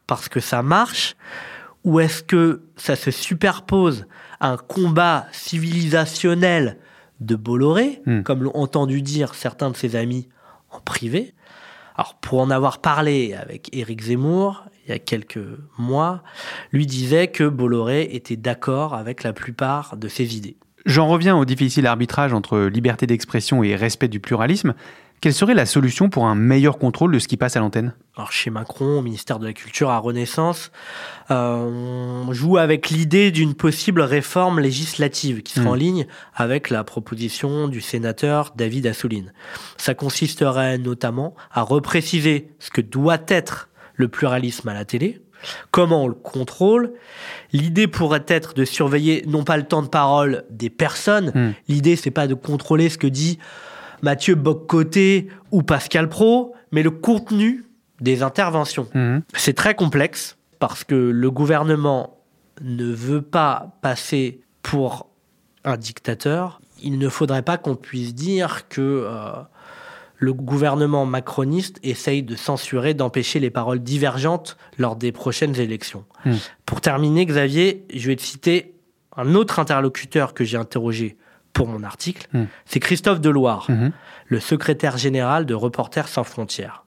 parce 0.07 0.29
que 0.29 0.41
ça 0.41 0.63
marche 0.63 1.17
Ou 1.85 2.01
est-ce 2.01 2.23
que 2.23 2.65
ça 2.77 2.97
se 2.97 3.11
superpose 3.11 4.05
à 4.39 4.51
un 4.51 4.57
combat 4.59 5.27
civilisationnel 5.33 6.77
de 7.21 7.35
Bolloré, 7.35 8.03
Hmm. 8.05 8.21
comme 8.25 8.43
l'ont 8.43 8.55
entendu 8.57 9.01
dire 9.01 9.35
certains 9.35 9.71
de 9.71 9.77
ses 9.77 9.97
amis 9.97 10.29
en 10.71 10.81
privé? 10.81 11.33
Alors, 11.97 12.17
pour 12.17 12.41
en 12.41 12.51
avoir 12.51 12.83
parlé 12.83 13.33
avec 13.33 13.75
Éric 13.75 14.03
Zemmour 14.03 14.67
il 14.85 14.91
y 14.91 14.93
a 14.93 14.99
quelques 14.99 15.41
mois, 15.79 16.23
lui 16.73 16.85
disait 16.85 17.29
que 17.29 17.49
Bolloré 17.49 18.03
était 18.13 18.37
d'accord 18.37 18.93
avec 18.93 19.23
la 19.23 19.33
plupart 19.33 19.97
de 19.97 20.09
ses 20.09 20.37
idées. 20.37 20.59
J'en 20.85 21.09
reviens 21.09 21.37
au 21.37 21.45
difficile 21.45 21.87
arbitrage 21.87 22.33
entre 22.33 22.61
liberté 22.61 23.07
d'expression 23.07 23.65
et 23.65 23.75
respect 23.75 24.07
du 24.07 24.21
pluralisme. 24.21 24.75
Quelle 25.23 25.33
serait 25.33 25.55
la 25.55 25.67
solution 25.67 26.09
pour 26.11 26.27
un 26.27 26.35
meilleur 26.35 26.79
contrôle 26.79 27.13
de 27.13 27.19
ce 27.19 27.27
qui 27.27 27.37
passe 27.37 27.57
à 27.57 27.61
l'antenne? 27.61 27.95
Alors 28.17 28.33
chez 28.33 28.51
Macron, 28.51 28.99
au 28.99 29.03
ministère 29.03 29.39
de 29.39 29.47
la 29.47 29.53
Culture 29.55 29.91
à 29.91 29.99
Renaissance, 29.99 30.71
euh, 31.31 32.25
on 32.27 32.33
joue 32.33 32.59
avec 32.59 32.91
l'idée 32.91 33.31
d'une 33.31 33.55
possible 33.55 34.03
réforme 34.03 34.61
législative 34.61 35.43
qui 35.43 35.55
sera 35.55 35.67
Mm. 35.67 35.69
en 35.69 35.75
ligne 35.75 36.07
avec 36.35 36.71
la 36.71 36.85
proposition 36.85 37.67
du 37.69 37.81
sénateur 37.81 38.53
David 38.57 38.87
Assouline. 38.87 39.33
Ça 39.79 39.95
consisterait 39.95 40.79
notamment 40.79 41.35
à 41.51 41.63
repréciser 41.63 42.51
ce 42.59 42.71
que 42.71 42.81
doit 42.83 43.19
être 43.29 43.69
le 43.95 44.09
pluralisme 44.09 44.69
à 44.69 44.75
la 44.75 44.85
télé, 44.85 45.23
comment 45.71 46.05
on 46.05 46.09
le 46.09 46.15
contrôle. 46.15 46.93
L'idée 47.53 47.87
pourrait 47.89 48.25
être 48.29 48.53
de 48.55 48.65
surveiller 48.67 49.25
non 49.27 49.45
pas 49.45 49.57
le 49.57 49.65
temps 49.65 49.83
de 49.83 49.89
parole 49.89 50.45
des 50.51 50.71
personnes, 50.71 51.33
Mm. 51.35 51.55
l'idée 51.69 51.97
c'est 51.97 52.11
pas 52.11 52.27
de 52.27 52.35
contrôler 52.35 52.91
ce 52.91 52.99
que 52.99 53.07
dit 53.07 53.39
Mathieu 54.03 54.35
Boccoté 54.35 55.29
ou 55.51 55.63
Pascal 55.63 56.09
Pro, 56.09 56.55
mais 56.73 56.83
le 56.83 56.91
contenu 56.91 57.65
des 58.01 58.23
interventions. 58.23 58.89
Mhm. 58.95 59.23
C'est 59.35 59.55
très 59.55 59.75
complexe 59.75 60.37
parce 60.59 60.85
que 60.85 60.95
le 60.95 61.31
gouvernement 61.31 62.19
ne 62.61 62.93
veut 62.93 63.23
pas 63.23 63.77
passer 63.83 64.41
pour 64.63 65.09
un 65.65 65.77
dictateur. 65.77 66.61
Il 66.83 66.99
ne 66.99 67.09
faudrait 67.09 67.43
pas 67.43 67.59
qu'on 67.59 67.77
puisse 67.77 68.15
dire 68.15 68.69
que 68.69 68.81
euh, 68.81 69.33
le 70.17 70.33
gouvernement 70.33 71.07
macroniste 71.07 71.79
essaye 71.83 72.23
de 72.23 72.37
censurer, 72.37 72.95
d'empêcher 72.95 73.41
les 73.41 73.51
paroles 73.51 73.81
divergentes 73.81 74.57
lors 74.79 74.97
des 74.97 75.13
prochaines 75.13 75.59
élections. 75.59 76.05
Mm. 76.25 76.35
Pour 76.65 76.81
terminer, 76.81 77.27
Xavier, 77.27 77.87
je 77.95 78.07
vais 78.07 78.17
te 78.17 78.23
citer 78.23 78.75
un 79.17 79.35
autre 79.35 79.59
interlocuteur 79.59 80.35
que 80.35 80.45
j'ai 80.45 80.57
interrogé 80.57 81.17
pour 81.57 81.69
mon 81.69 81.85
article. 81.85 82.29
Mm. 82.35 82.45
C'est 82.67 82.81
Christophe 82.81 83.19
Deloire, 83.19 83.65
Mhm. 83.71 83.91
le 84.27 84.41
secrétaire 84.41 84.99
général 84.99 85.47
de 85.47 85.55
Reporters 85.55 86.07
sans 86.07 86.23
frontières. 86.23 86.85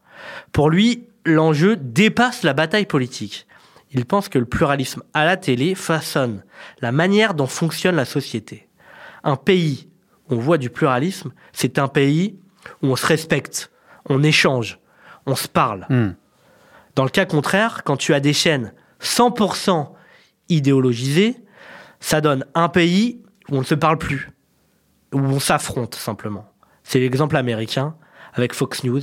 Pour 0.51 0.69
lui, 0.69 1.07
l'enjeu 1.25 1.75
dépasse 1.75 2.43
la 2.43 2.53
bataille 2.53 2.85
politique. 2.85 3.47
Il 3.91 4.05
pense 4.05 4.29
que 4.29 4.37
le 4.37 4.45
pluralisme 4.45 5.01
à 5.15 5.25
la 5.25 5.37
télé 5.37 5.73
façonne 5.73 6.43
la 6.81 6.91
manière 6.91 7.33
dont 7.33 7.47
fonctionne 7.47 7.95
la 7.95 8.05
société. 8.05 8.67
Un 9.23 9.37
pays 9.37 9.89
où 10.29 10.35
on 10.35 10.39
voit 10.39 10.59
du 10.59 10.69
pluralisme, 10.69 11.31
c'est 11.51 11.79
un 11.79 11.87
pays 11.87 12.37
où 12.83 12.89
on 12.89 12.95
se 12.95 13.07
respecte, 13.07 13.71
on 14.07 14.21
échange, 14.21 14.77
on 15.25 15.35
se 15.35 15.47
parle. 15.47 15.87
Hmm. 15.89 16.11
Dans 16.93 17.05
le 17.05 17.09
cas 17.09 17.25
contraire, 17.25 17.81
quand 17.83 17.97
tu 17.97 18.13
as 18.13 18.19
des 18.19 18.33
chaînes 18.33 18.71
100% 19.01 19.95
idéologisées, 20.49 21.37
ça 21.99 22.21
donne 22.21 22.45
un 22.53 22.69
pays 22.69 23.23
où 23.49 23.55
on 23.55 23.59
ne 23.61 23.65
se 23.65 23.73
parle 23.75 23.97
plus, 23.97 24.29
où 25.13 25.19
on 25.19 25.39
s'affronte 25.39 25.95
simplement. 25.95 26.51
C'est 26.83 26.99
l'exemple 26.99 27.37
américain 27.37 27.95
avec 28.33 28.53
Fox 28.53 28.83
News 28.83 29.01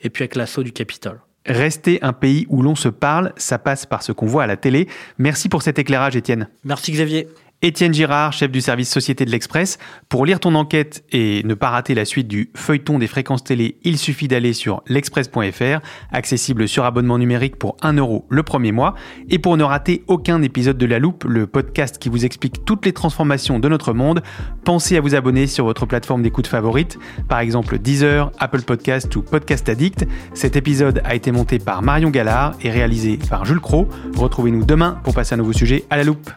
et 0.00 0.10
puis 0.10 0.22
avec 0.22 0.36
l'assaut 0.36 0.62
du 0.62 0.72
Capitole. 0.72 1.20
Rester 1.46 1.98
un 2.02 2.12
pays 2.12 2.46
où 2.48 2.62
l'on 2.62 2.74
se 2.74 2.88
parle, 2.88 3.32
ça 3.36 3.58
passe 3.58 3.84
par 3.84 4.02
ce 4.02 4.12
qu'on 4.12 4.26
voit 4.26 4.44
à 4.44 4.46
la 4.46 4.56
télé. 4.56 4.88
Merci 5.18 5.48
pour 5.48 5.62
cet 5.62 5.78
éclairage, 5.78 6.16
Étienne. 6.16 6.48
Merci 6.64 6.92
Xavier. 6.92 7.28
Étienne 7.64 7.94
Girard, 7.94 8.34
chef 8.34 8.50
du 8.50 8.60
service 8.60 8.90
Société 8.90 9.24
de 9.24 9.30
l'Express. 9.30 9.78
Pour 10.10 10.26
lire 10.26 10.38
ton 10.38 10.54
enquête 10.54 11.02
et 11.12 11.42
ne 11.44 11.54
pas 11.54 11.70
rater 11.70 11.94
la 11.94 12.04
suite 12.04 12.28
du 12.28 12.50
feuilleton 12.54 12.98
des 12.98 13.06
fréquences 13.06 13.42
télé, 13.42 13.78
il 13.84 13.96
suffit 13.96 14.28
d'aller 14.28 14.52
sur 14.52 14.82
l'express.fr, 14.86 15.80
accessible 16.12 16.68
sur 16.68 16.84
abonnement 16.84 17.16
numérique 17.16 17.56
pour 17.56 17.78
1 17.80 17.94
euro 17.94 18.26
le 18.28 18.42
premier 18.42 18.70
mois. 18.70 18.94
Et 19.30 19.38
pour 19.38 19.56
ne 19.56 19.64
rater 19.64 20.04
aucun 20.08 20.42
épisode 20.42 20.76
de 20.76 20.84
La 20.84 20.98
Loupe, 20.98 21.24
le 21.24 21.46
podcast 21.46 21.96
qui 21.98 22.10
vous 22.10 22.26
explique 22.26 22.66
toutes 22.66 22.84
les 22.84 22.92
transformations 22.92 23.58
de 23.58 23.68
notre 23.70 23.94
monde, 23.94 24.22
pensez 24.64 24.98
à 24.98 25.00
vous 25.00 25.14
abonner 25.14 25.46
sur 25.46 25.64
votre 25.64 25.86
plateforme 25.86 26.22
d'écoute 26.22 26.46
favorite, 26.46 26.98
par 27.30 27.38
exemple 27.38 27.78
Deezer, 27.78 28.30
Apple 28.40 28.60
Podcast 28.60 29.16
ou 29.16 29.22
Podcast 29.22 29.70
Addict. 29.70 30.06
Cet 30.34 30.56
épisode 30.56 31.00
a 31.04 31.14
été 31.14 31.32
monté 31.32 31.58
par 31.58 31.80
Marion 31.80 32.10
Gallard 32.10 32.56
et 32.60 32.70
réalisé 32.70 33.18
par 33.30 33.46
Jules 33.46 33.60
Cro. 33.60 33.88
Retrouvez-nous 34.16 34.66
demain 34.66 35.00
pour 35.02 35.14
passer 35.14 35.32
un 35.32 35.38
nouveau 35.38 35.54
sujet 35.54 35.84
à 35.88 35.96
La 35.96 36.04
Loupe. 36.04 36.30